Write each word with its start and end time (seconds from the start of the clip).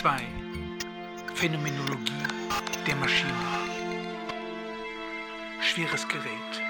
2 0.00 0.18
Phänomenologie 1.34 2.24
der 2.86 2.96
Maschine 2.96 3.34
Schweres 5.60 6.08
Gerät 6.08 6.62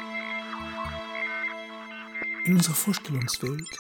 In 2.44 2.56
unserer 2.56 2.74
Vorstellungswelt 2.74 3.70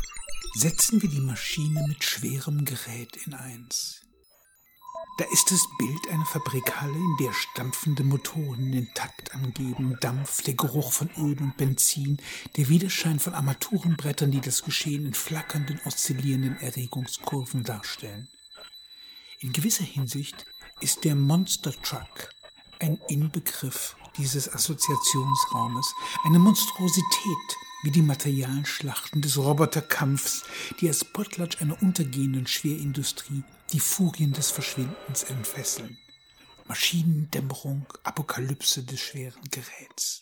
setzen 0.54 1.02
wir 1.02 1.08
die 1.08 1.20
Maschine 1.20 1.84
mit 1.88 2.04
schwerem 2.04 2.64
Gerät 2.64 3.16
in 3.26 3.34
eins. 3.34 4.02
Da 5.18 5.24
ist 5.32 5.50
das 5.50 5.66
Bild 5.78 6.08
einer 6.12 6.26
Fabrikhalle, 6.26 6.94
in 6.94 7.16
der 7.18 7.32
stampfende 7.32 8.04
Motoren 8.04 8.70
den 8.70 8.94
Takt 8.94 9.34
angeben, 9.34 9.96
Dampf, 10.00 10.42
der 10.42 10.54
Geruch 10.54 10.92
von 10.92 11.10
Öl 11.18 11.36
und 11.40 11.56
Benzin, 11.56 12.18
der 12.56 12.68
Widerschein 12.68 13.18
von 13.18 13.34
Armaturenbrettern, 13.34 14.30
die 14.30 14.40
das 14.40 14.62
Geschehen 14.62 15.06
in 15.06 15.14
flackernden, 15.14 15.80
oszillierenden 15.84 16.56
Erregungskurven 16.60 17.64
darstellen. 17.64 18.28
In 19.42 19.54
gewisser 19.54 19.84
Hinsicht 19.84 20.44
ist 20.82 21.04
der 21.04 21.14
Monster 21.14 21.72
Truck 21.72 22.28
ein 22.78 23.00
Inbegriff 23.08 23.96
dieses 24.18 24.52
Assoziationsraumes, 24.52 25.94
eine 26.24 26.38
Monstrosität, 26.38 27.56
wie 27.82 27.90
die 27.90 28.02
Materialschlachten 28.02 29.22
des 29.22 29.38
Roboterkampfs, 29.38 30.44
die 30.78 30.88
als 30.88 31.06
Potlatsch 31.06 31.62
einer 31.62 31.80
untergehenden 31.80 32.46
Schwerindustrie 32.46 33.42
die 33.72 33.80
Furien 33.80 34.34
des 34.34 34.50
Verschwindens 34.50 35.22
entfesseln. 35.22 35.96
Maschinendämmerung, 36.68 37.86
Apokalypse 38.02 38.84
des 38.84 39.00
schweren 39.00 39.40
Geräts. 39.50 40.20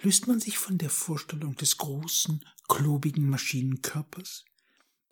Löst 0.00 0.26
man 0.26 0.40
sich 0.40 0.58
von 0.58 0.78
der 0.78 0.90
Vorstellung 0.90 1.54
des 1.54 1.76
großen, 1.76 2.44
klobigen 2.66 3.30
Maschinenkörpers, 3.30 4.46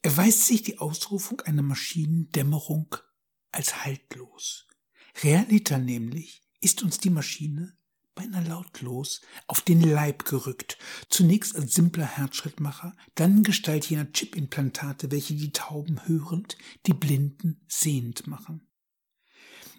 erweist 0.03 0.47
sich 0.47 0.63
die 0.63 0.79
Ausrufung 0.79 1.41
einer 1.43 1.63
Maschinendämmerung 1.63 2.95
als 3.51 3.85
haltlos. 3.85 4.67
Realiter 5.23 5.79
nämlich 5.79 6.43
ist 6.61 6.83
uns 6.83 6.99
die 6.99 7.11
Maschine 7.11 7.79
beinahe 8.19 8.45
lautlos 8.49 9.21
auf 9.47 9.61
den 9.61 9.81
Leib 9.81 10.25
gerückt, 10.25 10.77
zunächst 11.09 11.55
als 11.55 11.75
simpler 11.75 12.07
Herzschrittmacher, 12.07 12.97
dann 13.15 13.39
in 13.39 13.43
Gestalt 13.45 13.89
jener 13.89 14.13
Chipimplantate, 14.13 15.13
welche 15.13 15.35
die 15.35 15.53
Tauben 15.53 16.05
hörend, 16.09 16.59
die 16.87 16.95
Blinden 16.95 17.61
sehend 17.69 18.27
machen. 18.27 18.67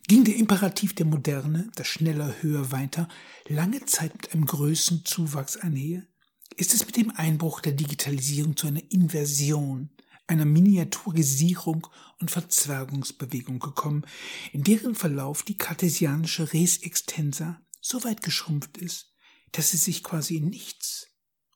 Ging 0.08 0.23
der 0.23 0.38
Imperativ 0.38 0.95
der 0.95 1.06
Moderne, 1.06 1.70
das 1.76 1.88
schneller, 1.88 2.33
höher, 2.42 2.72
weiter, 2.72 3.09
lange 3.48 3.86
Zeit 3.86 4.14
mit 4.14 4.31
einem 4.31 4.45
Größenzuwachs 4.45 5.58
einher, 5.58 6.08
ist 6.56 6.73
es 6.73 6.86
mit 6.86 6.95
dem 6.95 7.11
Einbruch 7.11 7.59
der 7.59 7.73
Digitalisierung 7.73 8.56
zu 8.56 8.67
einer 8.67 8.81
Inversion, 8.89 9.89
einer 10.30 10.46
Miniaturisierung 10.46 11.88
und 12.20 12.30
Verzwergungsbewegung 12.30 13.60
gekommen, 13.60 14.06
in 14.54 14.64
deren 14.64 14.94
Verlauf 14.94 15.44
die 15.44 15.58
kartesianische 15.58 16.54
Res 16.54 16.78
Extensa 16.78 17.62
so 17.82 18.04
weit 18.04 18.22
geschrumpft 18.22 18.78
ist, 18.78 19.14
dass 19.52 19.72
sie 19.72 19.78
sich 19.78 20.04
quasi 20.04 20.36
in 20.36 20.50
nichts 20.50 21.08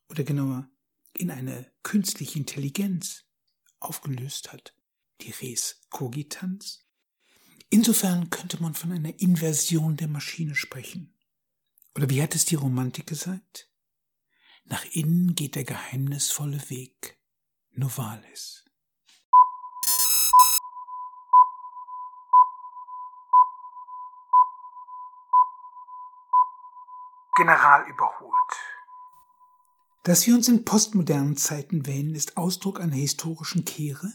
oder 0.08 0.24
genauer 0.24 0.68
in 1.12 1.30
eine 1.30 1.70
künstliche 1.84 2.38
Intelligenz 2.38 3.24
aufgelöst 3.78 4.52
hat, 4.52 4.74
die 5.20 5.30
Res 5.30 5.82
Cogitans. 5.90 6.84
Insofern 7.70 8.30
könnte 8.30 8.60
man 8.60 8.74
von 8.74 8.90
einer 8.90 9.20
Inversion 9.20 9.96
der 9.96 10.08
Maschine 10.08 10.56
sprechen. 10.56 11.14
Oder 11.94 12.10
wie 12.10 12.20
hat 12.20 12.34
es 12.34 12.44
die 12.44 12.56
Romantik 12.56 13.06
gesagt? 13.06 13.70
Nach 14.64 14.84
innen 14.86 15.34
geht 15.34 15.54
der 15.54 15.64
geheimnisvolle 15.64 16.68
Weg, 16.70 17.18
Novalis. 17.70 18.63
General 27.36 27.88
überholt. 27.88 28.34
Dass 30.04 30.26
wir 30.26 30.34
uns 30.34 30.48
in 30.48 30.64
postmodernen 30.64 31.36
Zeiten 31.36 31.86
wähnen, 31.86 32.14
ist 32.14 32.36
Ausdruck 32.36 32.80
einer 32.80 32.94
historischen 32.94 33.64
Kehre, 33.64 34.12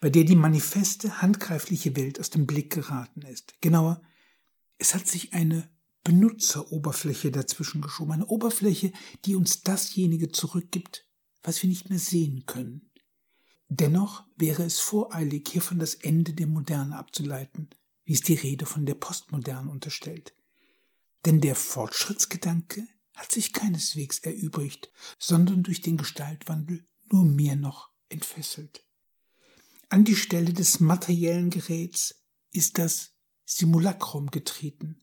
bei 0.00 0.10
der 0.10 0.24
die 0.24 0.36
manifeste, 0.36 1.22
handgreifliche 1.22 1.96
Welt 1.96 2.20
aus 2.20 2.30
dem 2.30 2.46
Blick 2.46 2.70
geraten 2.72 3.22
ist. 3.22 3.54
Genauer, 3.60 4.02
es 4.78 4.94
hat 4.94 5.06
sich 5.06 5.32
eine 5.32 5.68
Benutzeroberfläche 6.04 7.30
dazwischen 7.30 7.80
geschoben, 7.80 8.12
eine 8.12 8.26
Oberfläche, 8.26 8.92
die 9.24 9.34
uns 9.34 9.62
dasjenige 9.62 10.30
zurückgibt, 10.30 11.06
was 11.42 11.62
wir 11.62 11.68
nicht 11.68 11.90
mehr 11.90 11.98
sehen 11.98 12.44
können. 12.46 12.90
Dennoch 13.68 14.24
wäre 14.36 14.64
es 14.64 14.80
voreilig, 14.80 15.48
hiervon 15.48 15.78
das 15.78 15.94
Ende 15.94 16.32
der 16.32 16.46
Moderne 16.46 16.96
abzuleiten, 16.96 17.68
wie 18.04 18.14
es 18.14 18.22
die 18.22 18.34
Rede 18.34 18.66
von 18.66 18.86
der 18.86 18.94
Postmoderne 18.94 19.70
unterstellt. 19.70 20.34
Denn 21.24 21.40
der 21.40 21.54
Fortschrittsgedanke 21.54 22.86
hat 23.14 23.32
sich 23.32 23.52
keineswegs 23.52 24.20
erübrigt, 24.20 24.90
sondern 25.18 25.62
durch 25.62 25.80
den 25.80 25.96
Gestaltwandel 25.96 26.86
nur 27.10 27.24
mehr 27.24 27.56
noch 27.56 27.90
entfesselt. 28.08 28.84
An 29.88 30.04
die 30.04 30.16
Stelle 30.16 30.52
des 30.52 30.80
materiellen 30.80 31.50
Geräts 31.50 32.22
ist 32.52 32.78
das 32.78 33.12
Simulacrum 33.44 34.30
getreten, 34.30 35.02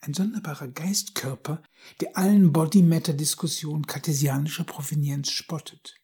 ein 0.00 0.14
sonderbarer 0.14 0.68
Geistkörper, 0.68 1.62
der 2.00 2.16
allen 2.16 2.52
Body-Matter-Diskussionen 2.52 3.86
kartesianischer 3.86 4.64
Provenienz 4.64 5.30
spottet. 5.30 5.96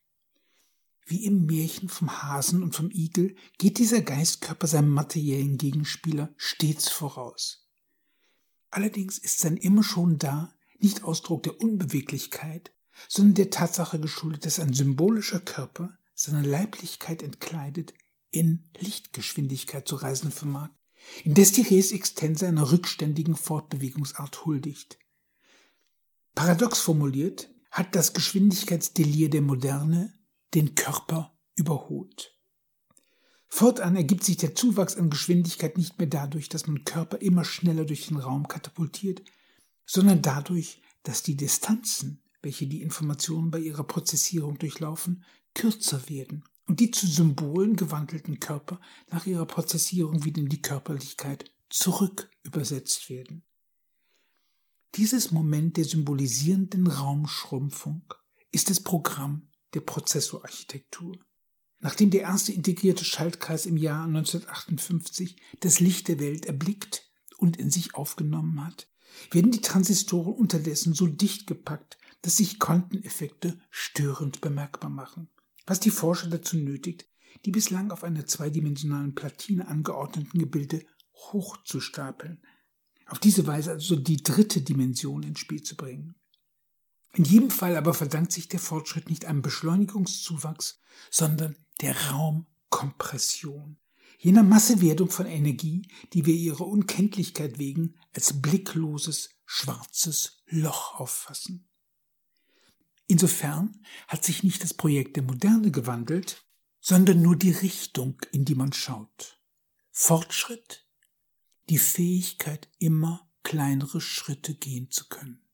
Wie 1.07 1.25
im 1.25 1.47
Märchen 1.47 1.89
vom 1.89 2.23
Hasen 2.23 2.63
und 2.63 2.75
vom 2.75 2.91
Igel 2.91 3.37
geht 3.59 3.79
dieser 3.79 4.03
Geistkörper 4.03 4.67
seinem 4.67 4.91
materiellen 4.91 5.57
Gegenspieler 5.57 6.35
stets 6.37 6.89
voraus. 6.89 7.66
Allerdings 8.71 9.19
ist 9.19 9.39
sein 9.39 9.57
immer 9.57 9.83
schon 9.83 10.19
da 10.19 10.53
nicht 10.79 11.05
Ausdruck 11.05 11.43
der 11.45 11.61
Unbeweglichkeit, 11.61 12.73
sondern 13.09 13.35
der 13.35 13.51
Tatsache 13.51 14.01
geschuldet, 14.01 14.47
dass 14.47 14.61
ein 14.61 14.73
symbolischer 14.73 15.41
Körper 15.41 15.97
seiner 16.15 16.43
Leiblichkeit 16.43 17.23
entkleidet 17.23 17.95
in 18.31 18.69
Lichtgeschwindigkeit 18.79 19.87
zu 19.87 19.97
reisen 19.97 20.31
vermag, 20.31 20.71
indes 21.25 21.53
die 21.53 21.63
Res 21.63 21.93
Extensa 21.93 22.49
einer 22.49 22.73
rückständigen 22.73 23.37
Fortbewegungsart 23.37 24.45
huldigt. 24.45 24.99
Paradox 26.35 26.81
formuliert, 26.81 27.51
hat 27.71 27.95
das 27.95 28.13
Geschwindigkeitsdelir 28.15 29.31
der 29.31 29.43
Moderne 29.43 30.15
den 30.55 30.75
Körper 30.75 31.39
überholt. 31.55 32.36
Fortan 33.49 33.97
ergibt 33.97 34.25
sich 34.25 34.37
der 34.37 34.55
Zuwachs 34.55 34.97
an 34.97 35.11
Geschwindigkeit 35.11 35.79
nicht 35.79 35.99
mehr 35.99 36.09
dadurch, 36.09 36.49
dass 36.49 36.67
man 36.67 36.85
Körper 36.85 37.19
immer 37.19 37.45
schneller 37.45 37.85
durch 37.85 38.09
den 38.09 38.19
Raum 38.19 38.49
katapultiert, 38.49 39.23
sondern 39.87 40.23
dadurch, 40.23 40.83
dass 41.05 41.23
die 41.23 41.37
Distanzen, 41.37 42.23
welche 42.43 42.67
die 42.67 42.83
Informationen 42.83 43.51
bei 43.51 43.61
ihrer 43.61 43.85
Prozessierung 43.85 44.59
durchlaufen, 44.59 45.25
kürzer 45.55 46.09
werden 46.09 46.45
und 46.67 46.81
die 46.81 46.91
zu 46.91 47.07
Symbolen 47.07 47.77
gewandelten 47.77 48.41
Körper 48.41 48.81
nach 49.11 49.27
ihrer 49.27 49.47
Prozessierung 49.47 50.25
wieder 50.25 50.43
in 50.43 50.49
die 50.49 50.63
Körperlichkeit 50.63 51.51
zurück 51.71 52.29
übersetzt 52.43 53.09
werden. 53.09 53.43
Dieses 54.95 55.31
Moment 55.31 55.77
der 55.77 55.85
symbolisierenden 55.85 56.87
Raumschrumpfung 56.87 58.03
ist 58.51 58.71
das 58.71 58.81
Programm 58.81 59.49
der 59.75 59.81
Prozessorarchitektur. 59.81 61.19
Nachdem 61.81 62.11
der 62.11 62.23
erste 62.23 62.53
integrierte 62.53 63.05
Schaltkreis 63.05 63.67
im 63.67 63.77
Jahr 63.77 64.05
1958 64.05 65.37
das 65.61 65.81
Licht 65.81 66.09
der 66.09 66.19
Welt 66.19 66.47
erblickt 66.47 67.11
und 67.37 67.57
in 67.59 67.71
sich 67.71 67.95
aufgenommen 67.95 68.65
hat, 68.65 68.89
werden 69.31 69.53
die 69.53 69.61
Transistoren 69.61 70.35
unterdessen 70.35 70.95
so 70.95 71.07
dicht 71.07 71.47
gepackt, 71.47 71.99
dass 72.23 72.39
sich 72.39 72.59
Quanteneffekte 72.59 73.59
störend 73.71 74.41
bemerkbar 74.41 74.91
machen, 74.91 75.29
was 75.67 75.81
die 75.81 75.91
Forscher 75.91 76.29
dazu 76.29 76.57
nötigt, 76.57 77.07
die 77.45 77.51
bislang 77.51 77.91
auf 77.91 78.05
einer 78.05 78.27
zweidimensionalen 78.27 79.15
Platine 79.15 79.69
angeordneten 79.69 80.39
Gebilde 80.39 80.85
hochzustapeln, 81.15 82.43
auf 83.07 83.19
diese 83.19 83.47
Weise 83.47 83.71
also 83.71 83.97
die 83.97 84.23
dritte 84.23 84.63
Dimension 84.63 85.23
ins 85.23 85.39
Spiel 85.39 85.63
zu 85.63 85.77
bringen. 85.77 86.15
In 87.13 87.25
jedem 87.25 87.51
Fall 87.51 87.77
aber 87.77 87.95
verdankt 87.95 88.33
sich 88.33 88.49
der 88.49 88.61
Fortschritt 88.61 89.09
nicht 89.09 89.25
einem 89.25 89.43
Beschleunigungszuwachs, 89.43 90.81
sondern 91.11 91.57
der 91.81 92.11
Raumkompression, 92.11 93.77
jener 94.19 94.43
Massewerdung 94.43 95.11
von 95.11 95.27
Energie, 95.27 95.89
die 96.13 96.27
wir 96.27 96.35
ihrer 96.35 96.67
Unkenntlichkeit 96.67 97.59
wegen 97.59 97.95
als 98.15 98.41
blickloses, 98.41 99.31
schwarzes 99.45 100.43
Loch 100.47 100.99
auffassen. 100.99 101.69
Insofern 103.09 103.81
hat 104.09 104.25
sich 104.25 104.43
nicht 104.43 104.63
das 104.63 104.75
Projekt 104.75 105.17
der 105.17 105.23
Moderne 105.23 105.71
gewandelt, 105.71 106.45
sondern 106.81 107.23
nur 107.23 107.37
die 107.37 107.53
Richtung, 107.53 108.21
in 108.33 108.45
die 108.45 108.55
man 108.55 108.73
schaut. 108.73 109.41
Fortschritt, 109.93 110.87
die 111.69 111.79
Fähigkeit, 111.79 112.69
immer 112.79 113.29
kleinere 113.43 114.01
Schritte 114.01 114.55
gehen 114.55 114.91
zu 114.91 115.09
können. 115.09 115.46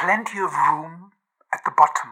Plenty 0.00 0.40
of 0.40 0.52
room 0.52 1.12
at 1.50 1.60
the 1.64 1.72
bottom. 1.76 2.10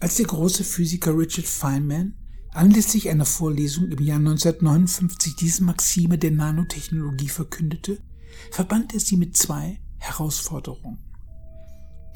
Als 0.00 0.16
der 0.16 0.26
große 0.26 0.64
Physiker 0.64 1.16
Richard 1.16 1.46
Feynman 1.46 2.14
anlässlich 2.52 3.08
einer 3.08 3.24
Vorlesung 3.24 3.90
im 3.90 4.02
Jahr 4.04 4.18
1959 4.18 5.36
diese 5.36 5.64
Maxime 5.64 6.18
der 6.18 6.30
Nanotechnologie 6.30 7.28
verkündete, 7.28 8.02
verband 8.50 8.92
er 8.92 9.00
sie 9.00 9.16
mit 9.16 9.36
zwei 9.36 9.80
Herausforderungen. 9.98 10.98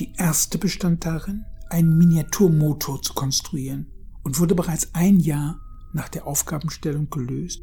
Die 0.00 0.12
erste 0.16 0.58
bestand 0.58 1.04
darin, 1.04 1.44
einen 1.70 1.96
Miniaturmotor 1.96 3.00
zu 3.02 3.14
konstruieren 3.14 3.90
und 4.22 4.38
wurde 4.38 4.54
bereits 4.54 4.94
ein 4.94 5.18
Jahr 5.18 5.60
nach 5.92 6.08
der 6.08 6.26
Aufgabenstellung 6.26 7.08
gelöst. 7.08 7.62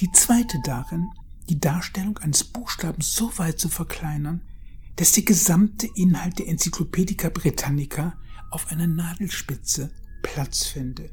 Die 0.00 0.10
zweite 0.12 0.58
darin, 0.64 1.08
die 1.48 1.58
Darstellung 1.58 2.18
eines 2.18 2.44
Buchstabens 2.44 3.14
so 3.14 3.36
weit 3.38 3.58
zu 3.58 3.68
verkleinern, 3.68 4.42
dass 4.98 5.12
der 5.12 5.22
gesamte 5.22 5.88
Inhalt 5.94 6.40
der 6.40 6.48
Enzyklopädika 6.48 7.28
Britannica 7.28 8.18
auf 8.50 8.66
einer 8.72 8.88
Nadelspitze 8.88 9.92
Platz 10.22 10.66
fände. 10.66 11.10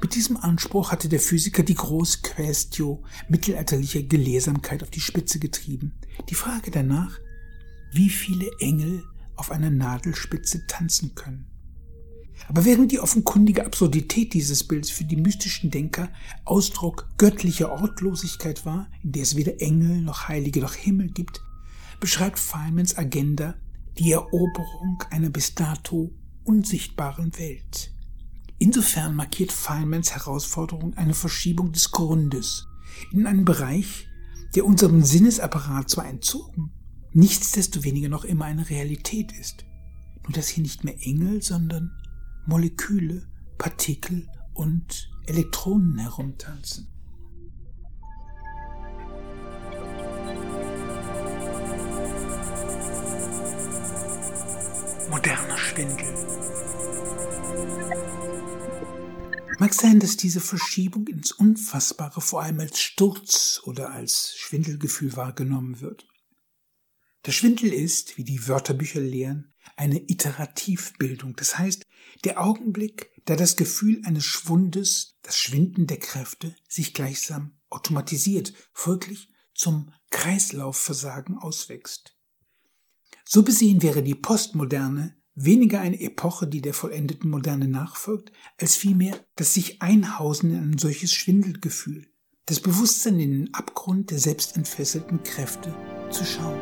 Mit 0.00 0.14
diesem 0.14 0.36
Anspruch 0.36 0.92
hatte 0.92 1.08
der 1.08 1.18
Physiker 1.18 1.64
die 1.64 1.74
große 1.74 2.18
Quästio 2.22 3.02
mittelalterlicher 3.28 4.02
Gelehrsamkeit 4.04 4.84
auf 4.84 4.90
die 4.90 5.00
Spitze 5.00 5.40
getrieben. 5.40 5.94
Die 6.30 6.36
Frage 6.36 6.70
danach, 6.70 7.18
wie 7.92 8.10
viele 8.10 8.48
Engel 8.60 9.02
auf 9.34 9.50
einer 9.50 9.70
Nadelspitze 9.70 10.64
tanzen 10.68 11.16
können. 11.16 11.46
Aber 12.46 12.64
während 12.64 12.92
die 12.92 13.00
offenkundige 13.00 13.66
Absurdität 13.66 14.34
dieses 14.34 14.62
Bilds 14.62 14.90
für 14.90 15.04
die 15.04 15.16
mystischen 15.16 15.72
Denker 15.72 16.12
Ausdruck 16.44 17.08
göttlicher 17.18 17.72
Ortlosigkeit 17.72 18.64
war, 18.64 18.88
in 19.02 19.10
der 19.10 19.22
es 19.22 19.34
weder 19.34 19.60
Engel 19.60 20.00
noch 20.00 20.28
Heilige 20.28 20.60
noch 20.60 20.74
Himmel 20.74 21.08
gibt, 21.10 21.40
beschreibt 22.00 22.38
Feynmans 22.38 22.96
Agenda 22.96 23.54
die 23.98 24.12
Eroberung 24.12 25.02
einer 25.10 25.30
bis 25.30 25.54
dato 25.54 26.12
unsichtbaren 26.44 27.36
Welt. 27.38 27.92
Insofern 28.58 29.14
markiert 29.14 29.52
Feynmans 29.52 30.14
Herausforderung 30.14 30.94
eine 30.94 31.14
Verschiebung 31.14 31.72
des 31.72 31.90
Grundes 31.90 32.66
in 33.12 33.26
einen 33.26 33.44
Bereich, 33.44 34.08
der 34.54 34.64
unserem 34.64 35.02
Sinnesapparat 35.02 35.90
zwar 35.90 36.06
entzogen, 36.06 36.72
nichtsdestoweniger 37.12 38.08
noch 38.08 38.24
immer 38.24 38.44
eine 38.44 38.68
Realität 38.70 39.32
ist. 39.32 39.64
Nur 40.22 40.32
dass 40.32 40.48
hier 40.48 40.62
nicht 40.62 40.84
mehr 40.84 40.96
Engel, 41.00 41.42
sondern 41.42 41.90
Moleküle, 42.46 43.26
Partikel 43.58 44.28
und 44.52 45.10
Elektronen 45.26 45.98
herumtanzen. 45.98 46.93
Moderner 55.10 55.56
Schwindel. 55.56 56.06
Mag 59.58 59.74
sein, 59.74 60.00
dass 60.00 60.16
diese 60.16 60.40
Verschiebung 60.40 61.06
ins 61.06 61.32
Unfassbare 61.32 62.20
vor 62.20 62.42
allem 62.42 62.60
als 62.60 62.80
Sturz 62.80 63.60
oder 63.64 63.90
als 63.90 64.34
Schwindelgefühl 64.36 65.16
wahrgenommen 65.16 65.80
wird. 65.80 66.06
Der 67.26 67.32
Schwindel 67.32 67.72
ist, 67.72 68.18
wie 68.18 68.24
die 68.24 68.48
Wörterbücher 68.48 69.00
lehren, 69.00 69.54
eine 69.76 70.00
Iterativbildung. 70.00 71.36
Das 71.36 71.58
heißt, 71.58 71.82
der 72.24 72.42
Augenblick, 72.42 73.10
da 73.24 73.36
das 73.36 73.56
Gefühl 73.56 74.02
eines 74.04 74.24
Schwundes, 74.24 75.18
das 75.22 75.38
Schwinden 75.38 75.86
der 75.86 75.98
Kräfte, 75.98 76.54
sich 76.68 76.94
gleichsam 76.94 77.58
automatisiert, 77.70 78.52
folglich 78.72 79.28
zum 79.54 79.92
Kreislaufversagen 80.10 81.38
auswächst. 81.38 82.13
So 83.24 83.42
besehen 83.42 83.82
wäre 83.82 84.02
die 84.02 84.14
Postmoderne 84.14 85.16
weniger 85.34 85.80
eine 85.80 85.98
Epoche, 86.00 86.46
die 86.46 86.60
der 86.60 86.74
vollendeten 86.74 87.30
Moderne 87.30 87.66
nachfolgt, 87.66 88.30
als 88.60 88.76
vielmehr 88.76 89.18
das 89.36 89.54
sich 89.54 89.82
einhausen 89.82 90.50
in 90.50 90.72
ein 90.72 90.78
solches 90.78 91.12
Schwindelgefühl, 91.12 92.06
das 92.46 92.60
Bewusstsein 92.60 93.18
in 93.18 93.32
den 93.32 93.54
Abgrund 93.54 94.10
der 94.10 94.18
selbstentfesselten 94.18 95.22
Kräfte 95.22 95.74
zu 96.10 96.24
schauen. 96.24 96.60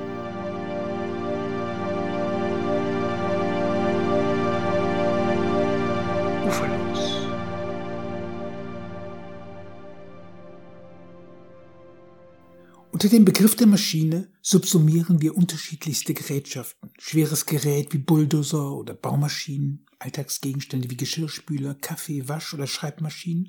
Unter 13.02 13.16
dem 13.16 13.24
Begriff 13.24 13.56
der 13.56 13.66
Maschine 13.66 14.30
subsumieren 14.42 15.20
wir 15.20 15.36
unterschiedlichste 15.36 16.14
Gerätschaften. 16.14 16.92
Schweres 17.00 17.46
Gerät 17.46 17.92
wie 17.92 17.98
Bulldozer 17.98 18.76
oder 18.76 18.94
Baumaschinen, 18.94 19.86
Alltagsgegenstände 19.98 20.88
wie 20.88 20.96
Geschirrspüler, 20.96 21.74
Kaffee, 21.74 22.28
Wasch- 22.28 22.54
oder 22.54 22.68
Schreibmaschinen, 22.68 23.48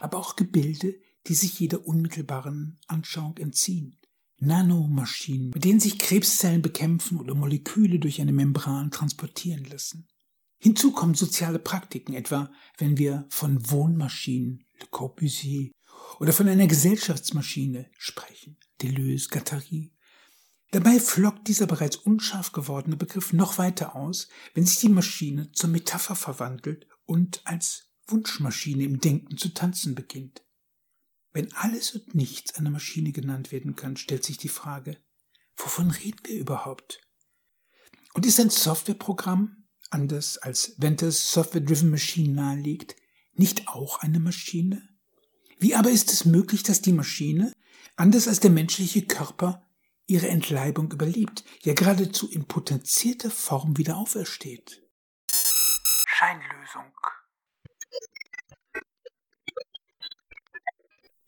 aber 0.00 0.18
auch 0.18 0.34
Gebilde, 0.34 0.96
die 1.28 1.34
sich 1.34 1.60
jeder 1.60 1.86
unmittelbaren 1.86 2.80
Anschauung 2.88 3.36
entziehen. 3.36 3.96
Nanomaschinen, 4.40 5.50
mit 5.50 5.62
denen 5.62 5.78
sich 5.78 6.00
Krebszellen 6.00 6.60
bekämpfen 6.60 7.20
oder 7.20 7.36
Moleküle 7.36 8.00
durch 8.00 8.20
eine 8.20 8.32
Membran 8.32 8.90
transportieren 8.90 9.66
lassen. 9.66 10.08
Hinzu 10.58 10.90
kommen 10.90 11.14
soziale 11.14 11.60
Praktiken, 11.60 12.12
etwa 12.12 12.50
wenn 12.76 12.98
wir 12.98 13.26
von 13.28 13.70
Wohnmaschinen, 13.70 14.64
Le 14.80 14.88
Corbusier, 14.90 15.70
oder 16.18 16.32
von 16.32 16.48
einer 16.48 16.66
Gesellschaftsmaschine 16.66 17.90
sprechen. 17.98 18.56
Deleuze, 18.82 19.28
Guattari. 19.28 19.92
Dabei 20.72 21.00
flockt 21.00 21.48
dieser 21.48 21.66
bereits 21.66 21.96
unscharf 21.96 22.52
gewordene 22.52 22.96
Begriff 22.96 23.32
noch 23.32 23.58
weiter 23.58 23.96
aus, 23.96 24.28
wenn 24.54 24.64
sich 24.64 24.78
die 24.78 24.88
Maschine 24.88 25.50
zur 25.52 25.70
Metapher 25.70 26.14
verwandelt 26.14 26.86
und 27.06 27.40
als 27.44 27.90
Wunschmaschine 28.06 28.84
im 28.84 29.00
Denken 29.00 29.36
zu 29.36 29.52
tanzen 29.52 29.94
beginnt. 29.94 30.44
Wenn 31.32 31.52
alles 31.54 31.92
und 31.94 32.14
nichts 32.14 32.54
eine 32.54 32.70
Maschine 32.70 33.12
genannt 33.12 33.52
werden 33.52 33.76
kann, 33.76 33.96
stellt 33.96 34.24
sich 34.24 34.36
die 34.36 34.48
Frage, 34.48 34.96
wovon 35.56 35.90
reden 35.90 36.20
wir 36.24 36.38
überhaupt? 36.38 37.00
Und 38.14 38.26
ist 38.26 38.40
ein 38.40 38.50
Softwareprogramm, 38.50 39.68
anders 39.90 40.38
als 40.38 40.74
Venters 40.78 41.32
Software-Driven 41.32 41.90
Machine 41.90 42.34
nahelegt, 42.34 42.96
nicht 43.32 43.68
auch 43.68 44.00
eine 44.00 44.18
Maschine? 44.18 44.88
Wie 45.60 45.74
aber 45.74 45.90
ist 45.90 46.10
es 46.10 46.24
möglich, 46.24 46.62
dass 46.62 46.80
die 46.80 46.94
Maschine, 46.94 47.52
anders 47.94 48.28
als 48.28 48.40
der 48.40 48.50
menschliche 48.50 49.02
Körper, 49.02 49.68
ihre 50.06 50.28
Entleibung 50.28 50.90
überlebt, 50.90 51.44
ja 51.60 51.74
geradezu 51.74 52.30
in 52.30 52.46
potenzierter 52.46 53.30
Form 53.30 53.76
wieder 53.76 53.98
aufersteht? 53.98 54.82
Scheinlösung. 56.06 56.90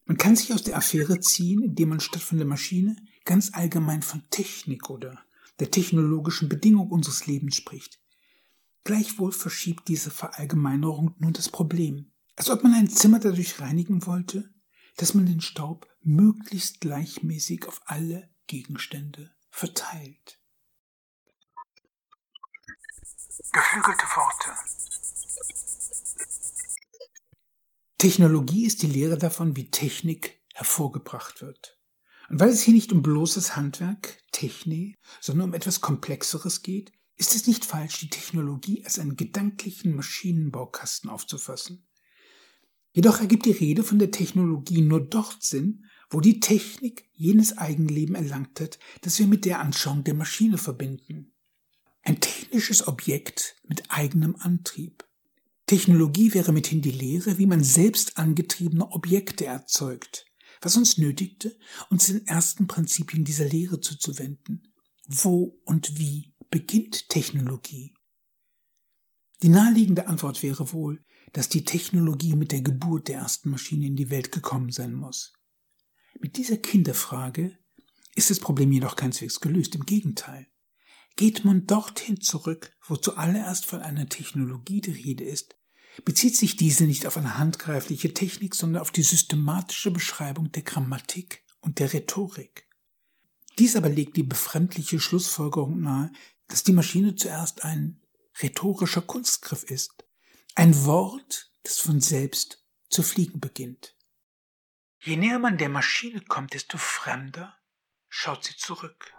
Man 0.07 0.17
kann 0.17 0.35
sich 0.35 0.55
aus 0.55 0.63
der 0.63 0.79
Affäre 0.79 1.21
ziehen, 1.21 1.63
indem 1.63 1.91
man 1.91 2.01
statt 2.01 2.23
von 2.23 2.39
der 2.39 2.47
Maschine 2.47 2.97
ganz 3.27 3.51
allgemein 3.53 4.01
von 4.01 4.23
Technik 4.31 4.89
oder 4.89 5.23
der 5.61 5.71
technologischen 5.71 6.49
Bedingung 6.49 6.91
unseres 6.91 7.27
Lebens 7.27 7.57
spricht. 7.57 8.01
Gleichwohl 8.85 9.31
verschiebt 9.31 9.89
diese 9.89 10.11
Verallgemeinerung 10.11 11.15
nun 11.19 11.35
das 11.35 11.51
Problem. 11.51 12.12
Als 12.37 12.51
ob 12.51 12.63
man 12.63 12.75
ein 12.75 12.89
Zimmer 12.89 13.19
dadurch 13.19 13.61
reinigen 13.61 14.07
wollte, 14.07 14.53
dass 14.97 15.15
man 15.15 15.27
den 15.27 15.41
Staub 15.41 15.89
möglichst 16.01 16.81
gleichmäßig 16.81 17.67
auf 17.67 17.81
alle 17.85 18.31
Gegenstände 18.47 19.35
verteilt. 19.51 20.41
Geflügelte 23.53 24.05
Worte. 24.05 24.51
Technologie 27.99 28.67
ist 28.67 28.83
die 28.83 28.89
Lehre 28.89 29.17
davon, 29.19 29.57
wie 29.57 29.71
Technik 29.71 30.43
hervorgebracht 30.55 31.41
wird. 31.41 31.79
Und 32.29 32.41
weil 32.41 32.49
es 32.49 32.63
hier 32.63 32.75
nicht 32.75 32.93
um 32.93 33.03
bloßes 33.03 33.57
Handwerk, 33.57 34.23
Technik, 34.33 34.99
sondern 35.21 35.51
um 35.51 35.55
etwas 35.55 35.81
Komplexeres 35.81 36.63
geht, 36.63 36.93
ist 37.17 37.35
es 37.35 37.47
nicht 37.47 37.65
falsch, 37.65 38.01
die 38.01 38.09
Technologie 38.09 38.85
als 38.85 38.99
einen 38.99 39.17
gedanklichen 39.17 39.95
Maschinenbaukasten 39.95 41.11
aufzufassen, 41.11 41.87
Jedoch 42.93 43.21
ergibt 43.21 43.47
die 43.47 43.53
Rede 43.53 43.83
von 43.83 43.99
der 43.99 44.11
Technologie 44.11 44.83
nur 44.83 45.01
dort 45.01 45.43
Sinn, 45.43 45.87
wo 46.11 46.21
die 46.21 46.41
Technik 46.41 47.09
jenes 47.13 47.57
Eigenleben 47.57 48.15
erlangt 48.15 48.61
hat, 48.61 48.79
das 49.01 49.19
wir 49.19 49.27
mit 49.27 49.47
der 49.47 49.61
Anschauung 49.61 50.05
der 50.05 50.15
Maschine 50.15 50.59
verbinden. 50.59 51.33
Ein 52.03 52.21
technisches 52.21 52.87
Objekt 52.87 53.57
mit 53.67 53.91
eigenem 53.91 54.37
Antrieb. 54.37 55.07
Technologie 55.67 56.35
wäre 56.35 56.53
mithin 56.53 56.83
die 56.83 56.91
Lehre, 56.91 57.39
wie 57.39 57.47
man 57.47 57.65
selbst 57.65 58.19
angetriebene 58.19 58.91
Objekte 58.91 59.47
erzeugt, 59.47 60.27
was 60.61 60.77
uns 60.77 60.99
nötigte, 60.99 61.57
uns 61.89 62.09
den 62.09 62.27
ersten 62.27 62.67
Prinzipien 62.67 63.25
dieser 63.25 63.47
Lehre 63.47 63.81
zuzuwenden. 63.81 64.75
Wo 65.07 65.59
und 65.65 65.99
wie 65.99 66.35
beginnt 66.51 67.09
Technologie? 67.09 67.95
Die 69.43 69.49
naheliegende 69.49 70.09
Antwort 70.09 70.43
wäre 70.43 70.73
wohl, 70.73 71.03
dass 71.33 71.49
die 71.49 71.65
Technologie 71.65 72.37
mit 72.37 72.53
der 72.53 72.63
Geburt 72.63 73.09
der 73.09 73.19
ersten 73.19 73.51
Maschine 73.51 73.87
in 73.87 73.97
die 73.97 74.11
Welt 74.11 74.33
gekommen 74.33 74.71
sein 74.71 74.93
muss. 74.93 75.33
Mit 76.21 76.37
dieser 76.37 76.59
Kinderfrage 76.59 77.59
ist 78.15 78.31
das 78.31 78.41
Problem 78.41 78.71
jedoch 78.73 78.97
keineswegs 78.97 79.41
gelöst, 79.41 79.75
im 79.75 79.87
Gegenteil. 79.87 80.47
Geht 81.17 81.45
man 81.45 81.67
dorthin 81.67 82.21
zurück, 82.21 82.77
wo 82.87 82.97
zuallererst 82.97 83.67
von 83.67 83.81
einer 83.81 84.09
Technologie 84.09 84.81
die 84.81 84.93
Rede 84.93 85.25
ist, 85.25 85.57
bezieht 86.05 86.37
sich 86.37 86.57
diese 86.57 86.85
nicht 86.85 87.07
auf 87.07 87.17
eine 87.17 87.39
handgreifliche 87.39 88.15
Technik, 88.15 88.55
sondern 88.55 88.81
auf 88.81 88.91
die 88.91 89.03
systematische 89.03 89.91
Beschreibung 89.91 90.51
der 90.53 90.63
Grammatik 90.63 91.45
und 91.61 91.79
der 91.79 91.93
Rhetorik. 91.93 92.67
Dies 93.59 93.77
aber 93.77 93.91
legt 93.91 94.17
die 94.17 94.23
befremdliche 94.23 95.01
Schlussfolgerung 95.01 95.81
nahe, 95.81 96.11
dass 96.49 96.65
die 96.65 96.73
Maschine 96.73 97.15
zuerst 97.15 97.65
ein 97.65 98.01
rhetorischer 98.41 99.03
Kunstgriff 99.03 99.65
ist, 99.65 100.05
ein 100.55 100.85
Wort, 100.85 101.51
das 101.63 101.79
von 101.79 102.01
selbst 102.01 102.65
zu 102.89 103.03
fliegen 103.03 103.41
beginnt. 103.41 103.97
Je 105.01 105.17
näher 105.17 105.39
man 105.39 105.59
der 105.59 105.69
Maschine 105.69 106.21
kommt, 106.21 106.55
desto 106.55 106.79
fremder 106.79 107.57
schaut 108.09 108.45
sie 108.45 108.57
zurück. 108.57 109.13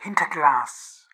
Hinter 0.00 0.26
Glas. 0.30 1.08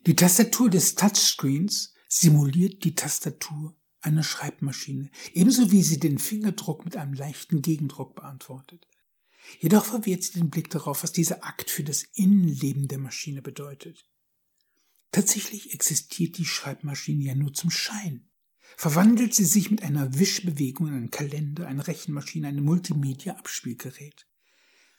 Die 0.00 0.16
Tastatur 0.16 0.70
des 0.70 0.94
Touchscreens 0.94 1.94
simuliert 2.08 2.84
die 2.84 2.94
Tastatur 2.94 3.76
einer 4.00 4.22
Schreibmaschine, 4.22 5.10
ebenso 5.32 5.70
wie 5.70 5.82
sie 5.82 5.98
den 5.98 6.18
Fingerdruck 6.18 6.84
mit 6.84 6.96
einem 6.96 7.12
leichten 7.12 7.62
Gegendruck 7.62 8.14
beantwortet. 8.14 8.86
Jedoch 9.60 9.84
verwehrt 9.84 10.22
sie 10.22 10.32
den 10.32 10.50
Blick 10.50 10.70
darauf, 10.70 11.02
was 11.02 11.12
dieser 11.12 11.44
Akt 11.44 11.70
für 11.70 11.84
das 11.84 12.02
Innenleben 12.14 12.88
der 12.88 12.98
Maschine 12.98 13.42
bedeutet. 13.42 14.08
Tatsächlich 15.10 15.72
existiert 15.72 16.36
die 16.38 16.44
Schreibmaschine 16.44 17.24
ja 17.24 17.34
nur 17.34 17.54
zum 17.54 17.70
Schein. 17.70 18.28
Verwandelt 18.76 19.34
sie 19.34 19.46
sich 19.46 19.70
mit 19.70 19.82
einer 19.82 20.18
Wischbewegung 20.18 20.88
in 20.88 20.94
einen 20.94 21.10
Kalender, 21.10 21.66
eine 21.66 21.86
Rechenmaschine, 21.86 22.48
ein 22.48 22.62
Multimedia-Abspielgerät. 22.62 24.26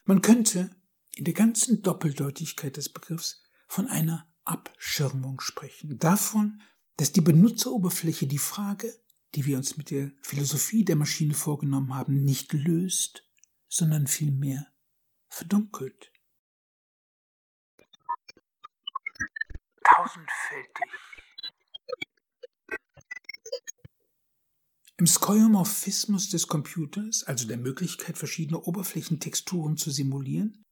Man 0.05 0.21
könnte 0.21 0.75
in 1.15 1.25
der 1.25 1.35
ganzen 1.35 1.81
Doppeldeutigkeit 1.83 2.77
des 2.77 2.89
Begriffs 2.89 3.43
von 3.67 3.87
einer 3.87 4.27
Abschirmung 4.43 5.39
sprechen. 5.39 5.99
Davon, 5.99 6.61
dass 6.99 7.13
die 7.13 7.21
Benutzeroberfläche 7.21 8.27
die 8.27 8.37
Frage, 8.37 8.93
die 9.33 9.45
wir 9.45 9.55
uns 9.55 9.77
mit 9.77 9.89
der 9.89 10.11
Philosophie 10.21 10.83
der 10.83 10.97
Maschine 10.97 11.33
vorgenommen 11.33 11.95
haben, 11.95 12.25
nicht 12.25 12.51
löst, 12.51 13.23
sondern 13.69 14.05
vielmehr 14.05 14.67
verdunkelt. 15.29 16.11
Tausendfältig. 19.81 20.91
Im 24.97 25.07
Skeuomorphismus 25.07 26.29
des 26.29 26.49
Computers, 26.49 27.23
also 27.23 27.47
der 27.47 27.55
Möglichkeit, 27.55 28.17
verschiedene 28.17 28.59
Oberflächentexturen 28.59 29.77
zu 29.77 29.89
simulieren, 29.89 30.65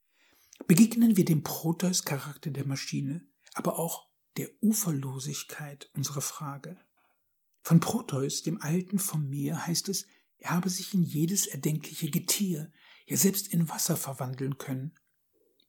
begegnen 0.67 1.15
wir 1.15 1.23
dem 1.23 1.43
Proteus-Charakter 1.43 2.51
der 2.51 2.67
Maschine, 2.67 3.25
aber 3.53 3.79
auch 3.79 4.06
der 4.37 4.49
Uferlosigkeit 4.61 5.89
unserer 5.93 6.21
Frage. 6.21 6.77
Von 7.61 7.79
Proteus, 7.79 8.43
dem 8.43 8.61
Alten 8.61 8.99
vom 8.99 9.27
Meer, 9.27 9.67
heißt 9.67 9.89
es, 9.89 10.05
er 10.37 10.51
habe 10.51 10.69
sich 10.69 10.93
in 10.93 11.03
jedes 11.03 11.47
erdenkliche 11.47 12.09
Getier, 12.09 12.71
ja 13.07 13.17
selbst 13.17 13.47
in 13.47 13.69
Wasser 13.69 13.97
verwandeln 13.97 14.57
können. 14.57 14.93